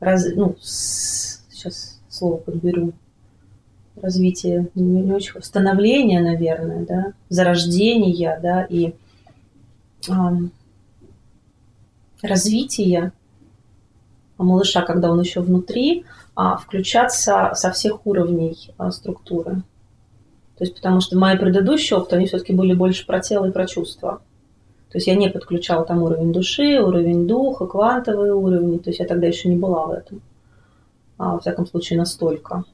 раз- 0.00 0.34
ну, 0.34 0.56
сейчас 0.60 2.00
слово 2.08 2.36
подберу, 2.36 2.92
развитие, 4.00 4.68
не, 4.74 5.02
не 5.02 5.12
очень, 5.12 5.40
становление, 5.42 6.20
наверное, 6.20 6.84
да, 6.84 7.12
зарождения, 7.28 8.38
да, 8.42 8.64
и 8.64 8.94
ам, 10.08 10.50
развитие 12.22 13.12
малыша, 14.38 14.82
когда 14.82 15.10
он 15.10 15.20
еще 15.20 15.40
внутри, 15.40 16.04
а, 16.34 16.56
включаться 16.56 17.52
со 17.54 17.70
всех 17.70 18.06
уровней 18.06 18.74
а, 18.76 18.90
структуры. 18.90 19.62
То 20.56 20.64
есть, 20.64 20.74
потому 20.74 21.00
что 21.00 21.18
мои 21.18 21.36
предыдущие 21.36 21.98
опыты, 21.98 22.16
они 22.16 22.26
все-таки 22.26 22.52
были 22.52 22.74
больше 22.74 23.06
про 23.06 23.20
тело 23.20 23.46
и 23.46 23.52
про 23.52 23.66
чувства. 23.66 24.20
То 24.90 24.98
есть 24.98 25.06
я 25.08 25.16
не 25.16 25.28
подключала 25.28 25.84
там 25.84 26.02
уровень 26.02 26.32
души, 26.32 26.80
уровень 26.80 27.26
духа, 27.26 27.66
квантовые 27.66 28.34
уровни. 28.34 28.78
То 28.78 28.90
есть 28.90 29.00
я 29.00 29.06
тогда 29.06 29.26
еще 29.26 29.48
не 29.48 29.56
была 29.56 29.86
в 29.86 29.90
этом. 29.90 30.22
А, 31.18 31.32
во 31.32 31.40
всяком 31.40 31.66
случае, 31.66 31.98
настолько. 31.98 32.64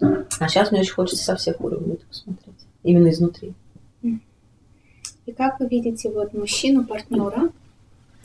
А 0.00 0.48
сейчас 0.48 0.70
мне 0.70 0.80
очень 0.80 0.94
хочется 0.94 1.24
со 1.24 1.36
всех 1.36 1.60
уровней 1.60 1.94
это 1.94 2.06
посмотреть. 2.06 2.66
Именно 2.82 3.10
изнутри. 3.10 3.54
И 4.02 5.32
как 5.32 5.60
вы 5.60 5.68
видите 5.68 6.10
вот 6.10 6.34
мужчину, 6.34 6.84
партнера, 6.84 7.50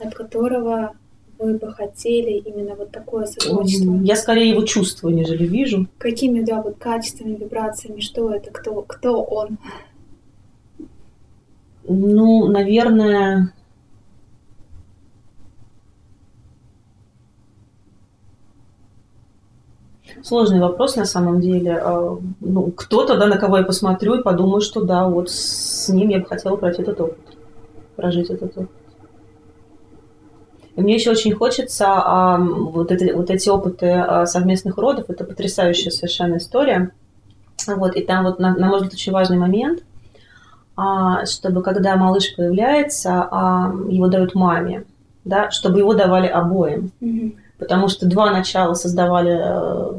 от 0.00 0.14
которого 0.14 0.94
вы 1.38 1.54
бы 1.54 1.72
хотели 1.72 2.32
именно 2.32 2.74
вот 2.74 2.90
такое 2.90 3.26
сотворчество? 3.26 3.98
Я 4.02 4.16
скорее 4.16 4.50
его 4.50 4.62
чувствую, 4.62 5.14
нежели 5.14 5.46
вижу. 5.46 5.86
Какими, 5.98 6.42
да, 6.42 6.62
вот 6.62 6.78
качествами, 6.78 7.36
вибрациями, 7.36 8.00
что 8.00 8.30
это, 8.30 8.50
кто, 8.50 8.82
кто 8.82 9.22
он? 9.22 9.58
Ну, 11.84 12.48
наверное, 12.48 13.52
сложный 20.22 20.60
вопрос 20.60 20.96
на 20.96 21.04
самом 21.04 21.40
деле. 21.40 21.78
А, 21.78 22.18
Ну, 22.40 22.70
кто-то, 22.72 23.16
да, 23.16 23.26
на 23.26 23.38
кого 23.38 23.58
я 23.58 23.64
посмотрю 23.64 24.14
и 24.14 24.22
подумаю, 24.22 24.60
что 24.60 24.82
да, 24.82 25.08
вот 25.08 25.30
с 25.30 25.88
ним 25.88 26.08
я 26.08 26.18
бы 26.18 26.26
хотела 26.26 26.56
пройти 26.56 26.82
этот 26.82 27.00
опыт, 27.00 27.18
прожить 27.96 28.30
этот 28.30 28.56
опыт. 28.58 28.87
И 30.78 30.80
мне 30.80 30.94
еще 30.94 31.10
очень 31.10 31.32
хочется 31.34 31.86
а, 31.88 32.38
вот, 32.38 32.92
это, 32.92 33.12
вот 33.16 33.30
эти 33.30 33.48
опыты 33.48 33.90
а, 33.90 34.26
совместных 34.26 34.78
родов, 34.78 35.06
это 35.08 35.24
потрясающая 35.24 35.90
совершенно 35.90 36.36
история. 36.36 36.92
Вот, 37.66 37.96
и 37.96 38.02
там 38.02 38.22
вот, 38.22 38.38
на, 38.38 38.54
на 38.54 38.68
мой 38.68 38.76
взгляд, 38.76 38.94
очень 38.94 39.12
важный 39.12 39.38
момент, 39.38 39.80
а, 40.76 41.26
чтобы 41.26 41.64
когда 41.64 41.96
малыш 41.96 42.32
появляется, 42.36 43.26
а, 43.28 43.72
его 43.88 44.06
дают 44.06 44.36
маме, 44.36 44.84
да, 45.24 45.50
чтобы 45.50 45.80
его 45.80 45.94
давали 45.94 46.28
обоим. 46.28 46.92
Мгм. 47.00 47.34
Потому 47.58 47.88
что 47.88 48.06
два 48.06 48.30
начала 48.30 48.74
создавали 48.74 49.36
э, 49.36 49.92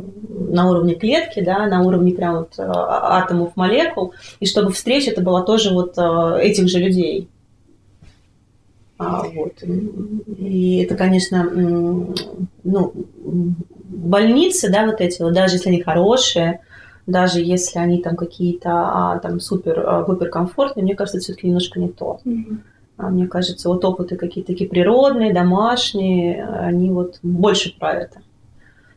на 0.50 0.70
уровне 0.70 0.96
клетки, 0.96 1.42
да, 1.42 1.68
на 1.68 1.82
уровне 1.82 2.13
прям 2.13 2.38
вот 2.38 2.54
э, 2.58 2.63
атомов, 2.65 3.58
молекул, 3.58 4.13
и 4.39 4.46
чтобы 4.46 4.72
встреча 4.72 5.12
это 5.12 5.22
была 5.22 5.42
тоже 5.42 5.74
вот 5.74 5.96
э, 5.98 6.39
этих 6.39 6.70
же 6.70 6.80
людей. 6.80 7.28
А, 8.99 9.23
вот. 9.23 9.53
И 10.38 10.83
это, 10.83 10.95
конечно, 10.95 11.49
ну, 12.63 12.93
больницы, 13.89 14.69
да, 14.69 14.85
вот 14.85 14.99
эти 14.99 15.21
вот, 15.21 15.33
даже 15.33 15.55
если 15.55 15.69
они 15.69 15.81
хорошие, 15.81 16.59
даже 17.07 17.39
если 17.39 17.79
они 17.79 18.01
там 18.01 18.17
какие-то 18.17 18.69
а, 18.69 19.19
там 19.19 19.39
супер, 19.39 19.83
а, 19.88 20.05
супер 20.05 20.29
комфортные, 20.29 20.83
мне 20.83 20.95
кажется, 20.95 21.17
это 21.17 21.23
все-таки 21.23 21.47
немножко 21.47 21.79
не 21.79 21.89
то. 21.89 22.19
А 22.97 23.09
Мне 23.09 23.27
кажется, 23.27 23.69
вот 23.69 23.85
опыты 23.85 24.17
какие-то 24.17 24.51
такие 24.51 24.69
природные, 24.69 25.33
домашние, 25.33 26.45
они 26.45 26.89
вот 26.89 27.19
больше 27.23 27.73
про 27.79 27.93
это. 27.93 28.19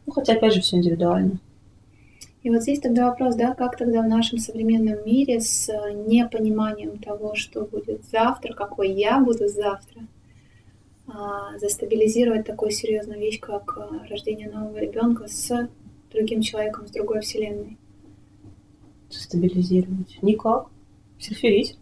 Ну, 0.06 0.12
хотя, 0.12 0.32
опять 0.32 0.54
же, 0.54 0.60
все 0.60 0.78
индивидуально. 0.78 1.38
И 2.42 2.50
вот 2.50 2.62
здесь 2.62 2.80
тогда 2.80 3.08
вопрос, 3.08 3.36
да, 3.36 3.54
как 3.54 3.76
тогда 3.76 4.02
в 4.02 4.08
нашем 4.08 4.38
современном 4.38 5.04
мире 5.06 5.40
с 5.40 5.68
э, 5.68 5.92
непониманием 5.92 6.98
того, 6.98 7.36
что 7.36 7.62
будет 7.64 8.04
завтра, 8.10 8.52
какой 8.52 8.90
я 8.90 9.20
буду 9.20 9.46
завтра, 9.46 10.02
а, 11.06 11.56
застабилизировать 11.58 12.44
такую 12.44 12.72
серьезную 12.72 13.20
вещь, 13.20 13.38
как 13.38 13.78
э, 13.78 14.08
рождение 14.08 14.50
нового 14.50 14.78
ребенка 14.78 15.28
с 15.28 15.68
другим 16.12 16.42
человеком, 16.42 16.88
с 16.88 16.90
другой 16.90 17.20
вселенной. 17.20 17.76
Стабилизировать. 19.08 20.18
Никак. 20.20 20.66
Серферить. 21.20 21.76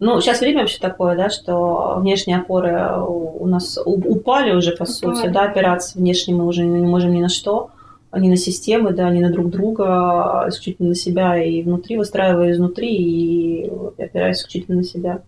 Ну, 0.00 0.20
сейчас 0.20 0.40
время 0.40 0.60
вообще 0.60 0.78
такое, 0.80 1.16
да, 1.16 1.30
что 1.30 1.98
внешние 2.00 2.38
опоры 2.38 2.98
у 3.00 3.46
нас 3.46 3.78
упали 3.84 4.54
уже, 4.54 4.76
по 4.76 4.86
сути, 4.86 5.20
Упали. 5.20 5.32
да, 5.32 5.44
опираться 5.44 5.98
внешне 5.98 6.34
мы 6.34 6.46
уже 6.46 6.64
не 6.64 6.86
можем 6.86 7.12
ни 7.12 7.20
на 7.20 7.28
что, 7.28 7.70
ни 8.18 8.28
на 8.28 8.36
системы, 8.36 8.92
да, 8.92 9.10
ни 9.10 9.20
на 9.20 9.30
друг 9.30 9.50
друга, 9.50 10.44
а 10.44 10.48
исключительно 10.48 10.90
на 10.90 10.94
себя, 10.94 11.42
и 11.42 11.62
внутри 11.62 11.96
выстраивая 11.96 12.52
изнутри, 12.52 12.94
и 12.94 13.70
опираясь 13.98 14.38
исключительно 14.38 14.78
на 14.78 14.84
себя. 14.84 15.22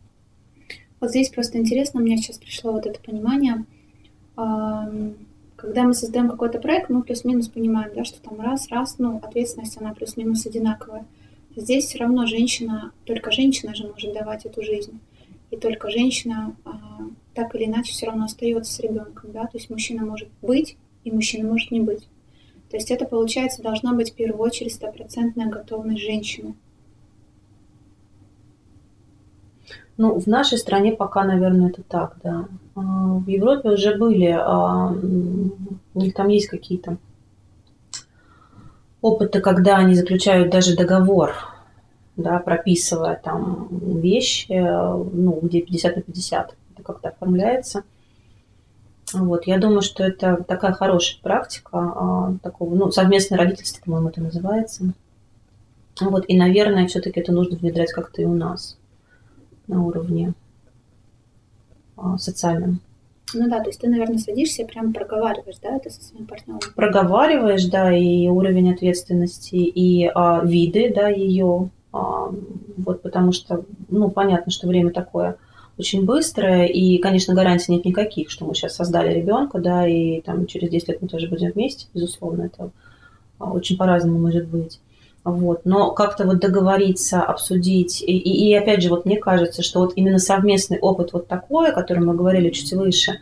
Вот 1.00 1.10
здесь 1.10 1.28
просто 1.28 1.58
интересно, 1.58 2.00
у 2.00 2.04
меня 2.04 2.16
сейчас 2.16 2.38
пришло 2.38 2.72
вот 2.72 2.86
это 2.86 2.98
понимание. 3.00 3.64
Когда 4.34 5.84
мы 5.84 5.94
создаем 5.94 6.28
какой-то 6.28 6.58
проект, 6.58 6.90
мы 6.90 7.02
плюс-минус 7.02 7.48
понимаем, 7.48 7.90
да, 7.94 8.04
что 8.04 8.20
там 8.20 8.40
раз-раз, 8.40 8.96
ну, 8.98 9.20
ответственность, 9.22 9.80
она 9.80 9.94
плюс-минус 9.94 10.44
одинаковая. 10.46 11.06
Здесь 11.54 11.86
все 11.86 11.98
равно 11.98 12.26
женщина, 12.26 12.92
только 13.04 13.30
женщина 13.30 13.74
же 13.74 13.88
может 13.88 14.12
давать 14.12 14.44
эту 14.44 14.62
жизнь. 14.62 15.00
И 15.50 15.56
только 15.56 15.90
женщина 15.90 16.54
а, 16.64 17.00
так 17.32 17.54
или 17.54 17.64
иначе 17.64 17.92
все 17.92 18.06
равно 18.06 18.24
остается 18.24 18.72
с 18.72 18.80
ребенком, 18.80 19.32
да, 19.32 19.44
то 19.44 19.56
есть 19.56 19.70
мужчина 19.70 20.04
может 20.04 20.28
быть, 20.42 20.76
и 21.04 21.10
мужчина 21.10 21.48
может 21.48 21.70
не 21.70 21.80
быть. 21.80 22.08
То 22.70 22.76
есть 22.76 22.90
это, 22.90 23.04
получается, 23.04 23.62
должна 23.62 23.92
быть 23.94 24.12
в 24.12 24.14
первую 24.14 24.40
очередь 24.40 24.74
стопроцентная 24.74 25.46
готовность 25.46 26.02
женщины. 26.02 26.54
Ну, 29.98 30.18
в 30.18 30.26
нашей 30.26 30.58
стране 30.58 30.92
пока, 30.92 31.24
наверное, 31.24 31.70
это 31.70 31.82
так, 31.82 32.16
да. 32.22 32.48
А, 32.74 32.80
В 32.80 33.26
Европе 33.28 33.70
уже 33.70 33.96
были, 33.96 34.26
а, 34.26 34.92
у 35.94 36.00
них 36.00 36.14
там 36.14 36.28
есть 36.28 36.48
какие-то 36.48 36.98
опыты, 39.00 39.40
когда 39.40 39.76
они 39.76 39.94
заключают 39.94 40.50
даже 40.50 40.76
договор, 40.76 41.34
да, 42.16 42.38
прописывая 42.40 43.20
там 43.22 43.68
вещи, 43.70 44.46
ну, 44.50 45.38
где 45.40 45.60
50 45.62 45.96
на 45.96 46.02
50, 46.02 46.56
это 46.74 46.82
как-то 46.82 47.08
оформляется. 47.10 47.84
Вот, 49.12 49.46
я 49.46 49.58
думаю, 49.58 49.82
что 49.82 50.02
это 50.02 50.42
такая 50.48 50.72
хорошая 50.72 51.20
практика, 51.22 51.70
а, 51.72 52.34
такого, 52.42 52.74
ну, 52.74 52.90
совместное 52.90 53.38
родительство, 53.38 53.84
по-моему, 53.84 54.08
это 54.08 54.20
называется. 54.20 54.92
Вот, 56.00 56.24
и, 56.26 56.36
наверное, 56.36 56.86
все-таки 56.88 57.20
это 57.20 57.32
нужно 57.32 57.56
внедрять 57.56 57.92
как-то 57.92 58.20
и 58.20 58.24
у 58.24 58.34
нас 58.34 58.76
на 59.68 59.82
уровне 59.82 60.34
а, 61.96 62.18
социальном. 62.18 62.80
Ну 63.34 63.48
да, 63.48 63.60
то 63.60 63.70
есть 63.70 63.80
ты, 63.80 63.88
наверное, 63.88 64.18
садишься 64.18 64.62
и 64.62 64.66
прям 64.66 64.92
проговариваешь, 64.92 65.56
да, 65.62 65.76
это 65.76 65.90
со 65.90 66.02
своим 66.02 66.26
партнером? 66.26 66.60
Проговариваешь, 66.74 67.64
да, 67.66 67.96
и 67.96 68.28
уровень 68.28 68.72
ответственности, 68.72 69.56
и 69.56 70.10
а, 70.14 70.42
виды, 70.44 70.92
да, 70.94 71.08
ее, 71.08 71.70
а, 71.92 72.30
вот 72.76 73.02
потому 73.02 73.32
что, 73.32 73.64
ну, 73.88 74.10
понятно, 74.10 74.52
что 74.52 74.68
время 74.68 74.90
такое 74.90 75.38
очень 75.78 76.04
быстрое, 76.04 76.66
и, 76.66 76.98
конечно, 76.98 77.34
гарантий 77.34 77.72
нет 77.72 77.84
никаких, 77.84 78.30
что 78.30 78.44
мы 78.44 78.54
сейчас 78.54 78.76
создали 78.76 79.12
ребенка, 79.12 79.58
да, 79.58 79.86
и 79.86 80.20
там 80.22 80.46
через 80.46 80.70
10 80.70 80.88
лет 80.88 81.02
мы 81.02 81.08
тоже 81.08 81.28
будем 81.28 81.52
вместе, 81.52 81.86
безусловно, 81.92 82.44
это 82.44 82.70
а, 83.38 83.50
очень 83.52 83.76
по-разному 83.76 84.18
может 84.18 84.46
быть. 84.48 84.80
Вот. 85.26 85.62
Но 85.64 85.90
как-то 85.90 86.24
вот 86.24 86.38
договориться, 86.38 87.20
обсудить. 87.20 88.00
И, 88.00 88.16
и, 88.16 88.48
и 88.48 88.54
опять 88.54 88.80
же, 88.80 88.90
вот 88.90 89.06
мне 89.06 89.16
кажется, 89.16 89.64
что 89.64 89.80
вот 89.80 89.92
именно 89.96 90.20
совместный 90.20 90.78
опыт 90.78 91.12
вот 91.12 91.26
такой, 91.26 91.70
о 91.70 91.72
котором 91.72 92.06
мы 92.06 92.14
говорили 92.14 92.50
чуть 92.50 92.72
выше, 92.72 93.18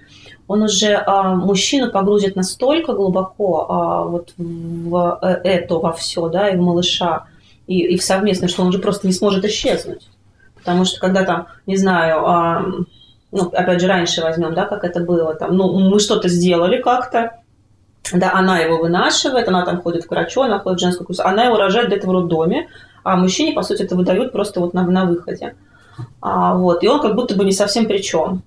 он 0.46 0.62
уже 0.62 0.94
а, 0.94 1.34
мужчину 1.34 1.90
погрузит 1.90 2.36
настолько 2.36 2.92
глубоко 2.92 3.66
а, 3.68 4.04
вот 4.04 4.34
в 4.36 5.18
э, 5.22 5.28
это, 5.44 5.76
во 5.76 5.92
все, 5.92 6.28
да, 6.28 6.50
и 6.50 6.56
в 6.56 6.60
малыша, 6.60 7.24
и, 7.66 7.80
и 7.80 7.96
в 7.96 8.02
совместное, 8.02 8.50
что 8.50 8.60
он 8.60 8.68
уже 8.68 8.80
просто 8.80 9.06
не 9.06 9.14
сможет 9.14 9.42
исчезнуть. 9.46 10.06
Потому 10.64 10.84
что 10.84 10.98
когда 10.98 11.24
там, 11.24 11.48
не 11.66 11.76
знаю, 11.76 12.26
а, 12.26 12.64
ну, 13.32 13.50
опять 13.52 13.80
же, 13.80 13.86
раньше 13.86 14.22
возьмем, 14.22 14.54
да, 14.54 14.64
как 14.64 14.84
это 14.84 15.00
было, 15.00 15.34
там, 15.34 15.56
ну, 15.56 15.78
мы 15.78 16.00
что-то 16.00 16.28
сделали 16.28 16.80
как-то, 16.80 17.32
да, 18.12 18.32
она 18.32 18.58
его 18.58 18.78
вынашивает, 18.78 19.48
она 19.48 19.64
там 19.64 19.82
ходит 19.82 20.06
к 20.06 20.10
врачу, 20.10 20.42
она 20.42 20.58
ходит 20.58 20.78
в 20.78 20.82
женскую 20.82 21.06
курс, 21.06 21.20
она 21.20 21.44
его 21.44 21.56
рожает 21.56 21.88
где-то 21.88 22.06
в 22.06 22.12
роддоме, 22.12 22.68
а 23.02 23.16
мужчине, 23.16 23.52
по 23.52 23.62
сути, 23.62 23.82
это 23.82 23.96
выдают 23.96 24.32
просто 24.32 24.60
вот 24.60 24.72
на, 24.72 24.86
на 24.86 25.04
выходе. 25.04 25.54
А, 26.20 26.54
вот, 26.54 26.82
и 26.82 26.88
он 26.88 27.00
как 27.00 27.14
будто 27.14 27.36
бы 27.36 27.44
не 27.44 27.52
совсем 27.52 27.86
при 27.86 27.98
чем. 27.98 28.42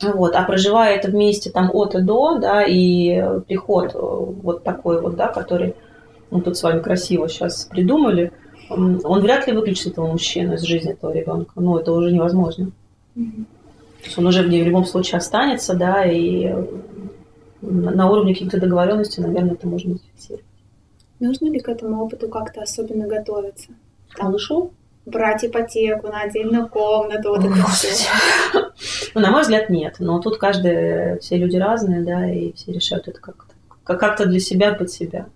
Вот, 0.00 0.34
а 0.34 0.42
проживая 0.42 0.96
это 0.96 1.08
вместе 1.08 1.50
там 1.50 1.70
от 1.72 1.94
и 1.94 2.00
до, 2.00 2.38
да, 2.38 2.64
и 2.64 3.22
приход 3.46 3.94
э, 3.94 3.98
вот 3.98 4.64
такой 4.64 5.00
вот, 5.00 5.14
да, 5.14 5.28
который 5.28 5.76
мы 6.30 6.40
тут 6.40 6.56
с 6.56 6.62
вами 6.62 6.80
красиво 6.80 7.28
сейчас 7.28 7.66
придумали, 7.66 8.32
он 8.68 9.20
вряд 9.20 9.46
ли 9.46 9.52
выключит 9.52 9.88
этого 9.88 10.06
мужчину 10.06 10.54
из 10.54 10.62
жизни 10.62 10.92
этого 10.92 11.12
ребенка. 11.12 11.52
Ну, 11.56 11.76
это 11.76 11.92
уже 11.92 12.12
невозможно. 12.12 12.70
Mm-hmm. 13.16 13.44
То 14.00 14.06
есть 14.06 14.18
он 14.18 14.26
уже 14.26 14.42
в 14.42 14.48
ней 14.48 14.62
в 14.62 14.66
любом 14.66 14.84
случае 14.84 15.18
останется, 15.18 15.74
да, 15.74 16.04
и 16.04 16.52
на 17.60 18.10
уровне 18.10 18.34
каких-то 18.34 18.58
договоренностей, 18.58 19.22
наверное, 19.22 19.52
это 19.52 19.68
можно 19.68 19.94
зафиксировать. 19.94 20.44
Нужно 21.20 21.50
ли 21.50 21.60
к 21.60 21.68
этому 21.68 22.02
опыту 22.02 22.28
как-то 22.28 22.62
особенно 22.62 23.06
готовиться? 23.06 23.68
К 24.10 24.22
малышу? 24.22 24.72
Брать 25.06 25.44
ипотеку 25.44 26.08
на 26.08 26.22
отдельную 26.22 26.68
комнату, 26.68 27.30
вот 27.30 27.44
это 27.44 27.66
все. 27.68 28.08
Ну, 29.14 29.20
на 29.20 29.30
мой 29.30 29.42
взгляд, 29.42 29.70
нет. 29.70 29.96
Но 29.98 30.20
тут 30.20 30.38
каждый, 30.38 31.18
все 31.20 31.36
люди 31.36 31.56
разные, 31.56 32.02
да, 32.02 32.28
и 32.28 32.52
все 32.52 32.72
решают 32.72 33.08
это 33.08 33.20
как-то 33.20 33.52
как-то 33.84 34.26
для 34.26 34.40
себя, 34.40 34.74
под 34.74 34.90
себя. 34.90 35.26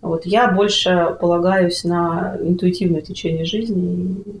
Вот 0.00 0.26
я 0.26 0.50
больше 0.50 1.16
полагаюсь 1.20 1.84
на 1.84 2.36
интуитивное 2.40 3.00
течение 3.02 3.44
жизни 3.44 4.40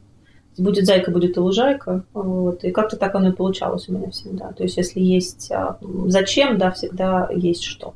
будет 0.58 0.86
зайка, 0.86 1.10
будет 1.10 1.36
и 1.36 1.40
лужайка. 1.40 2.04
Вот. 2.12 2.64
И 2.64 2.70
как-то 2.70 2.96
так 2.96 3.14
оно 3.14 3.30
и 3.30 3.32
получалось 3.32 3.88
у 3.88 3.92
меня 3.92 4.10
всегда. 4.10 4.52
То 4.52 4.64
есть 4.64 4.76
если 4.76 5.00
есть 5.00 5.50
а, 5.50 5.78
зачем, 6.06 6.58
да, 6.58 6.70
всегда 6.72 7.28
есть 7.34 7.62
что. 7.62 7.94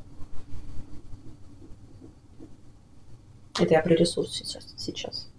Это 3.59 3.73
я 3.73 3.81
про 3.81 3.93
ресурс 3.93 4.33
сейчас. 4.33 4.73
сейчас. 4.77 5.29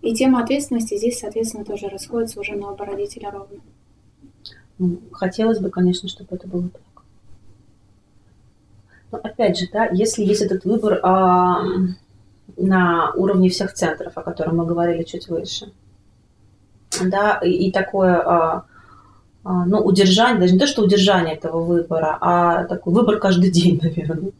И 0.00 0.14
тема 0.14 0.42
ответственности 0.42 0.96
здесь, 0.96 1.18
соответственно, 1.18 1.64
тоже 1.64 1.88
расходится 1.88 2.40
уже 2.40 2.54
на 2.54 2.72
оба 2.72 2.86
родителя 2.86 3.30
ровно. 3.30 3.60
Хотелось 5.12 5.58
бы, 5.58 5.70
конечно, 5.70 6.08
чтобы 6.08 6.36
это 6.36 6.46
было 6.46 6.68
так. 6.68 6.82
Но 9.10 9.18
опять 9.22 9.58
же, 9.58 9.66
да, 9.72 9.86
если 9.86 10.22
есть 10.22 10.42
этот 10.42 10.64
выбор 10.64 11.00
а, 11.02 11.64
на 12.56 13.12
уровне 13.12 13.48
всех 13.48 13.72
центров, 13.72 14.12
о 14.16 14.22
котором 14.22 14.58
мы 14.58 14.66
говорили 14.66 15.02
чуть 15.02 15.28
выше, 15.28 15.72
да, 17.02 17.40
и, 17.42 17.50
и 17.50 17.72
такое, 17.72 18.16
а, 18.16 18.64
а, 19.44 19.64
ну, 19.64 19.78
удержание, 19.78 20.40
даже 20.40 20.54
не 20.54 20.58
то, 20.58 20.66
что 20.66 20.82
удержание 20.82 21.34
этого 21.34 21.62
выбора, 21.62 22.18
а 22.20 22.64
такой 22.64 22.92
выбор 22.92 23.18
каждый 23.18 23.50
день, 23.50 23.80
наверное, 23.82 24.32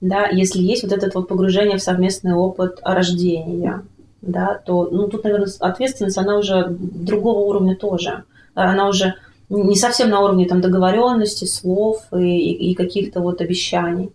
да, 0.00 0.28
если 0.28 0.60
есть 0.60 0.82
вот 0.82 0.92
этот 0.92 1.14
вот 1.14 1.28
погружение 1.28 1.78
в 1.78 1.82
совместный 1.82 2.34
опыт 2.34 2.80
рождения, 2.82 3.82
да, 4.22 4.60
то, 4.64 4.88
ну, 4.90 5.08
тут, 5.08 5.24
наверное, 5.24 5.48
ответственность, 5.60 6.18
она 6.18 6.38
уже 6.38 6.66
другого 6.68 7.40
уровня 7.40 7.76
тоже, 7.76 8.24
она 8.54 8.88
уже 8.88 9.14
не 9.48 9.76
совсем 9.76 10.10
на 10.10 10.20
уровне 10.20 10.46
там 10.46 10.60
договоренности, 10.60 11.44
слов 11.44 12.02
и, 12.12 12.70
и 12.70 12.74
каких-то 12.74 13.20
вот 13.20 13.40
обещаний. 13.40 14.10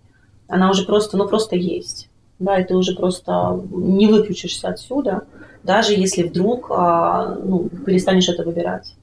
Она 0.48 0.70
уже 0.70 0.86
просто, 0.86 1.18
ну 1.18 1.28
просто 1.28 1.56
есть. 1.56 2.10
Да, 2.40 2.60
и 2.60 2.66
ты 2.66 2.76
уже 2.76 2.96
просто 2.96 3.62
не 3.72 4.08
выключишься 4.08 4.70
отсюда, 4.70 5.26
даже 5.64 5.94
если 5.94 6.24
вдруг 6.24 6.72
а, 6.72 7.36
ну, 7.36 7.70
перестанешь 7.86 8.28
это 8.30 8.44
выбирать. 8.44 8.96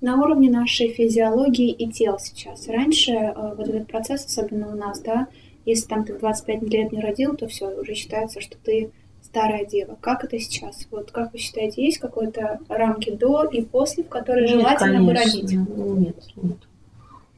На 0.00 0.20
уровне 0.20 0.48
нашей 0.48 0.88
физиологии 0.88 1.70
и 1.70 1.90
тела 1.90 2.18
сейчас. 2.20 2.68
Раньше 2.68 3.12
а, 3.12 3.54
вот 3.56 3.68
этот 3.68 3.88
процесс, 3.88 4.24
особенно 4.24 4.72
у 4.72 4.76
нас, 4.76 5.00
да, 5.00 5.26
если 5.64 5.88
там 5.88 6.04
ты 6.04 6.14
в 6.14 6.20
25 6.20 6.62
лет 6.62 6.92
не 6.92 7.00
родил, 7.00 7.34
то 7.36 7.48
все, 7.48 7.68
уже 7.68 7.94
считается, 7.94 8.40
что 8.40 8.56
ты 8.62 8.92
старая 9.32 9.64
дева. 9.64 9.96
Как 9.98 10.24
это 10.24 10.38
сейчас? 10.38 10.86
Вот 10.90 11.10
как 11.10 11.32
вы 11.32 11.38
считаете, 11.38 11.82
есть 11.82 11.98
какой-то 11.98 12.60
рамки 12.68 13.10
до 13.10 13.44
и 13.44 13.62
после, 13.62 14.04
в 14.04 14.08
которой 14.08 14.42
нет, 14.42 14.50
желательно 14.50 14.98
конечно. 14.98 15.06
бы 15.06 15.14
родить? 15.14 15.52
Нет, 15.52 16.16
нет. 16.36 16.56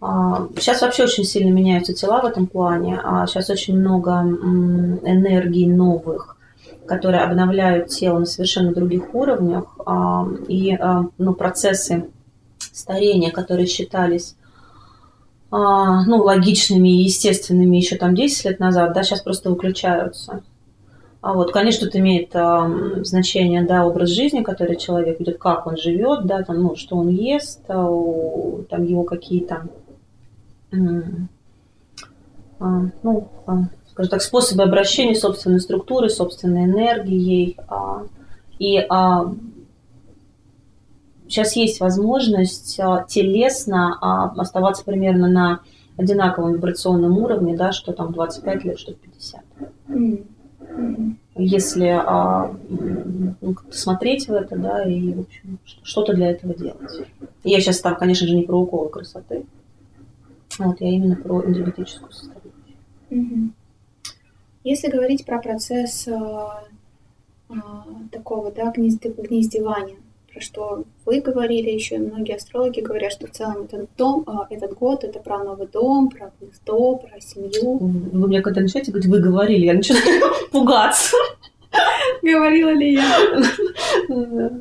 А, 0.00 0.48
сейчас 0.56 0.82
вообще 0.82 1.04
очень 1.04 1.22
сильно 1.22 1.52
меняются 1.52 1.94
тела 1.94 2.20
в 2.20 2.24
этом 2.24 2.48
плане. 2.48 3.00
А 3.02 3.28
сейчас 3.28 3.48
очень 3.48 3.78
много 3.78 4.10
энергий 5.04 5.66
новых, 5.66 6.36
которые 6.84 7.22
обновляют 7.22 7.90
тело 7.90 8.18
на 8.18 8.26
совершенно 8.26 8.74
других 8.74 9.14
уровнях. 9.14 9.64
А, 9.86 10.26
и 10.48 10.76
ну, 11.16 11.32
процессы 11.34 12.08
старения, 12.58 13.30
которые 13.30 13.68
считались 13.68 14.34
ну, 15.52 16.16
логичными 16.24 16.88
и 16.88 17.04
естественными 17.04 17.76
еще 17.76 17.94
там 17.94 18.16
10 18.16 18.46
лет 18.46 18.58
назад, 18.58 18.92
да, 18.94 19.04
сейчас 19.04 19.20
просто 19.20 19.50
выключаются. 19.50 20.42
А 21.24 21.32
вот, 21.32 21.52
конечно, 21.52 21.86
это 21.86 22.00
имеет 22.00 22.34
э, 22.34 23.02
значение, 23.02 23.64
да, 23.64 23.86
образ 23.86 24.10
жизни, 24.10 24.42
который 24.42 24.76
человек 24.76 25.18
ведет, 25.18 25.38
как 25.38 25.66
он 25.66 25.78
живет, 25.78 26.26
да, 26.26 26.42
там, 26.42 26.60
ну, 26.60 26.76
что 26.76 26.96
он 26.96 27.08
ест, 27.08 27.62
э, 27.66 27.72
там 28.68 28.84
его 28.84 29.04
какие-то, 29.04 29.66
э, 30.70 30.76
э, 30.76 32.64
ну, 33.02 33.28
э, 33.46 33.52
скажем 33.90 34.10
так, 34.10 34.20
способы 34.20 34.64
обращения 34.64 35.14
собственной 35.14 35.60
структуры, 35.60 36.10
собственной 36.10 36.66
энергией. 36.66 37.56
Э, 37.70 38.06
и 38.58 38.80
э, 38.80 38.86
сейчас 41.26 41.56
есть 41.56 41.80
возможность 41.80 42.78
э, 42.78 43.06
телесно 43.08 43.96
э, 43.96 44.40
оставаться 44.42 44.84
примерно 44.84 45.28
на 45.28 45.60
одинаковом 45.96 46.52
вибрационном 46.52 47.16
уровне, 47.16 47.56
да, 47.56 47.72
что 47.72 47.94
там 47.94 48.12
25 48.12 48.64
лет, 48.64 48.78
что 48.78 48.92
50. 48.92 49.40
Если 51.36 51.88
а, 51.88 52.54
ну, 52.68 53.56
смотреть 53.70 54.28
в 54.28 54.32
это, 54.32 54.56
да, 54.56 54.84
и, 54.88 55.12
в 55.12 55.20
общем, 55.20 55.58
что-то 55.82 56.14
для 56.14 56.30
этого 56.30 56.54
делать. 56.54 57.08
Я 57.42 57.60
сейчас 57.60 57.80
там, 57.80 57.96
конечно 57.96 58.26
же, 58.28 58.36
не 58.36 58.44
про 58.44 58.60
уколы 58.60 58.88
красоты, 58.88 59.44
вот, 60.58 60.80
я 60.80 60.90
именно 60.90 61.16
про 61.16 61.44
энергетическую 61.44 62.12
составляющую. 62.12 63.52
Если 64.62 64.88
говорить 64.88 65.26
про 65.26 65.40
процесс 65.40 66.08
а, 66.08 66.64
а, 67.48 67.86
такого, 68.10 68.50
да, 68.50 68.72
гнездевания, 68.72 69.96
про 70.34 70.40
что 70.40 70.84
вы 71.06 71.20
говорили, 71.20 71.70
еще 71.70 71.94
и 71.94 71.98
многие 71.98 72.34
астрологи 72.34 72.80
говорят, 72.80 73.12
что 73.12 73.28
в 73.28 73.30
целом 73.30 73.62
этот 73.62 73.88
дом, 73.96 74.24
а, 74.26 74.46
этот 74.50 74.74
год 74.74 75.04
это 75.04 75.20
про 75.20 75.42
новый 75.44 75.68
дом, 75.68 76.08
про 76.10 76.32
гнездо, 76.40 76.96
про 76.96 77.20
семью. 77.20 77.78
Вы 77.78 78.26
мне 78.26 78.42
когда 78.42 78.60
начинаете 78.60 78.90
говорить, 78.90 79.08
вы 79.08 79.20
говорили, 79.20 79.66
я 79.66 79.74
начинаю 79.74 80.04
пугаться. 80.50 81.16
Говорила 82.20 82.70
ли 82.70 82.94
я? 82.94 84.60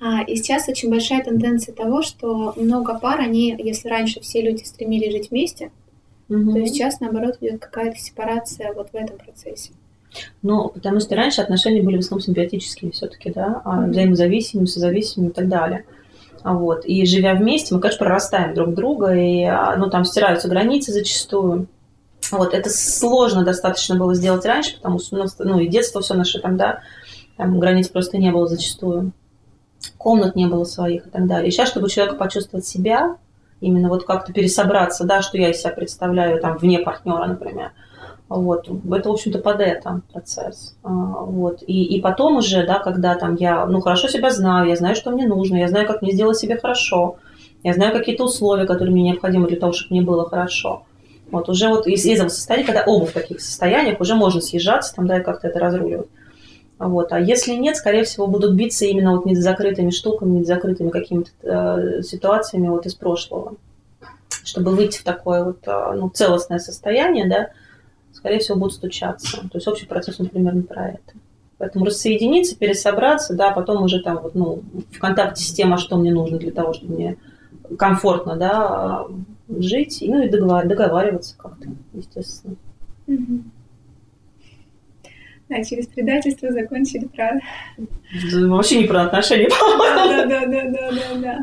А, 0.00 0.22
и 0.22 0.36
сейчас 0.36 0.68
очень 0.68 0.90
большая 0.90 1.22
тенденция 1.22 1.74
того, 1.74 2.02
что 2.02 2.54
много 2.56 2.98
пар, 2.98 3.20
они, 3.20 3.54
если 3.58 3.88
раньше 3.88 4.20
все 4.20 4.40
люди 4.40 4.62
стремились 4.64 5.12
жить 5.12 5.30
вместе, 5.30 5.70
угу. 6.28 6.52
то 6.52 6.66
сейчас, 6.66 7.00
наоборот, 7.00 7.38
идет 7.40 7.60
какая-то 7.60 7.98
сепарация 7.98 8.72
вот 8.72 8.90
в 8.90 8.94
этом 8.94 9.18
процессе. 9.18 9.70
Ну, 10.42 10.68
потому 10.68 11.00
что 11.00 11.16
раньше 11.16 11.40
отношения 11.40 11.82
были 11.82 11.96
в 11.96 12.00
основном 12.00 12.22
симбиотическими 12.22 12.90
все-таки, 12.90 13.30
да, 13.30 13.62
mm-hmm. 13.64 13.90
взаимозависимыми, 13.90 14.66
созависимыми 14.66 15.30
и 15.30 15.32
так 15.32 15.48
далее. 15.48 15.84
Вот. 16.44 16.84
И 16.84 17.06
живя 17.06 17.34
вместе, 17.34 17.74
мы, 17.74 17.80
конечно, 17.80 18.04
прорастаем 18.04 18.54
друг 18.54 18.74
друга, 18.74 19.14
и 19.14 19.44
а, 19.44 19.76
ну, 19.76 19.88
там 19.88 20.04
стираются 20.04 20.48
границы 20.48 20.92
зачастую. 20.92 21.68
Вот. 22.30 22.52
Это 22.52 22.68
сложно 22.70 23.44
достаточно 23.44 23.96
было 23.96 24.14
сделать 24.14 24.44
раньше, 24.44 24.76
потому 24.76 24.98
что 24.98 25.16
ну, 25.16 25.26
ну 25.38 25.58
и 25.58 25.68
детство 25.68 26.02
все 26.02 26.14
наше 26.14 26.40
там, 26.40 26.56
да, 26.56 26.80
там 27.36 27.58
границ 27.58 27.88
просто 27.88 28.18
не 28.18 28.30
было 28.30 28.46
зачастую. 28.46 29.12
Комнат 29.96 30.36
не 30.36 30.46
было 30.46 30.64
своих 30.64 31.06
и 31.06 31.10
так 31.10 31.26
далее. 31.26 31.48
И 31.48 31.50
сейчас, 31.50 31.70
чтобы 31.70 31.88
человек 31.88 32.18
почувствовать 32.18 32.66
себя, 32.66 33.16
именно 33.60 33.88
вот 33.88 34.04
как-то 34.04 34.32
пересобраться, 34.32 35.04
да, 35.04 35.22
что 35.22 35.38
я 35.38 35.50
из 35.50 35.60
себя 35.60 35.70
представляю 35.70 36.40
там 36.40 36.58
вне 36.58 36.78
партнера, 36.78 37.26
например, 37.26 37.72
вот. 38.40 38.68
Это, 38.68 39.08
в 39.08 39.12
общем-то, 39.12 39.38
под 39.38 39.60
это 39.60 40.00
процесс. 40.12 40.76
А, 40.82 40.90
вот. 40.90 41.62
И, 41.66 41.84
и 41.84 42.00
потом 42.00 42.36
уже, 42.36 42.66
да, 42.66 42.78
когда 42.78 43.14
там 43.14 43.36
я, 43.36 43.66
ну, 43.66 43.80
хорошо 43.80 44.08
себя 44.08 44.30
знаю, 44.30 44.68
я 44.68 44.76
знаю, 44.76 44.96
что 44.96 45.10
мне 45.10 45.26
нужно, 45.26 45.56
я 45.56 45.68
знаю, 45.68 45.86
как 45.86 46.02
мне 46.02 46.12
сделать 46.12 46.38
себе 46.38 46.56
хорошо, 46.56 47.16
я 47.62 47.72
знаю 47.72 47.92
какие-то 47.92 48.24
условия, 48.24 48.66
которые 48.66 48.92
мне 48.92 49.10
необходимы 49.10 49.48
для 49.48 49.58
того, 49.58 49.72
чтобы 49.72 49.94
мне 49.94 50.02
было 50.02 50.28
хорошо. 50.28 50.84
Вот 51.30 51.48
уже 51.48 51.68
вот 51.68 51.86
из 51.86 52.06
этого 52.06 52.28
состояния, 52.28 52.66
когда 52.66 52.84
оба 52.86 53.06
в 53.06 53.12
таких 53.12 53.40
состояниях, 53.40 54.00
уже 54.00 54.14
можно 54.14 54.40
съезжаться 54.40 54.94
там, 54.94 55.06
да, 55.06 55.18
и 55.18 55.22
как-то 55.22 55.48
это 55.48 55.58
разруливать. 55.58 56.08
Вот. 56.78 57.12
А 57.12 57.20
если 57.20 57.52
нет, 57.52 57.76
скорее 57.76 58.04
всего, 58.04 58.26
будут 58.26 58.54
биться 58.54 58.84
именно 58.84 59.16
вот 59.16 59.26
не 59.26 59.34
закрытыми 59.34 59.90
штуками, 59.90 60.38
не 60.38 60.44
закрытыми 60.44 60.90
какими-то 60.90 61.30
э, 61.42 62.02
ситуациями 62.02 62.68
вот 62.68 62.86
из 62.86 62.94
прошлого. 62.94 63.54
Чтобы 64.44 64.72
выйти 64.72 64.98
в 64.98 65.04
такое 65.04 65.44
вот 65.44 65.60
э, 65.66 65.92
ну, 65.94 66.10
целостное 66.10 66.58
состояние, 66.58 67.28
да, 67.28 67.50
скорее 68.24 68.38
всего, 68.38 68.56
будут 68.56 68.72
стучаться. 68.72 69.36
То 69.36 69.50
есть 69.58 69.68
общий 69.68 69.84
процесс, 69.84 70.18
он 70.18 70.28
примерно 70.28 70.62
про 70.62 70.92
это. 70.92 71.12
Поэтому 71.58 71.84
рассоединиться, 71.84 72.56
пересобраться, 72.56 73.34
да, 73.34 73.50
потом 73.50 73.82
уже 73.82 74.00
там 74.00 74.18
вот, 74.22 74.34
ну, 74.34 74.62
в 74.90 74.98
контакте 74.98 75.44
с 75.44 75.52
тем, 75.52 75.74
а 75.74 75.76
что 75.76 75.98
мне 75.98 76.10
нужно 76.10 76.38
для 76.38 76.50
того, 76.50 76.72
чтобы 76.72 76.94
мне 76.94 77.18
комфортно, 77.78 78.36
да, 78.36 79.04
жить, 79.50 80.02
ну 80.06 80.22
и 80.22 80.30
договариваться 80.30 81.36
как-то, 81.36 81.68
естественно. 81.92 82.56
А 85.50 85.62
через 85.62 85.86
предательство 85.88 86.50
закончили 86.50 87.04
про... 87.04 87.38
Вообще 88.48 88.78
не 88.78 88.86
про 88.86 89.02
отношения, 89.02 89.50
Да, 89.50 90.24
да, 90.24 90.46
да, 90.46 90.70
да, 90.70 90.90
да, 90.90 91.20
да. 91.20 91.38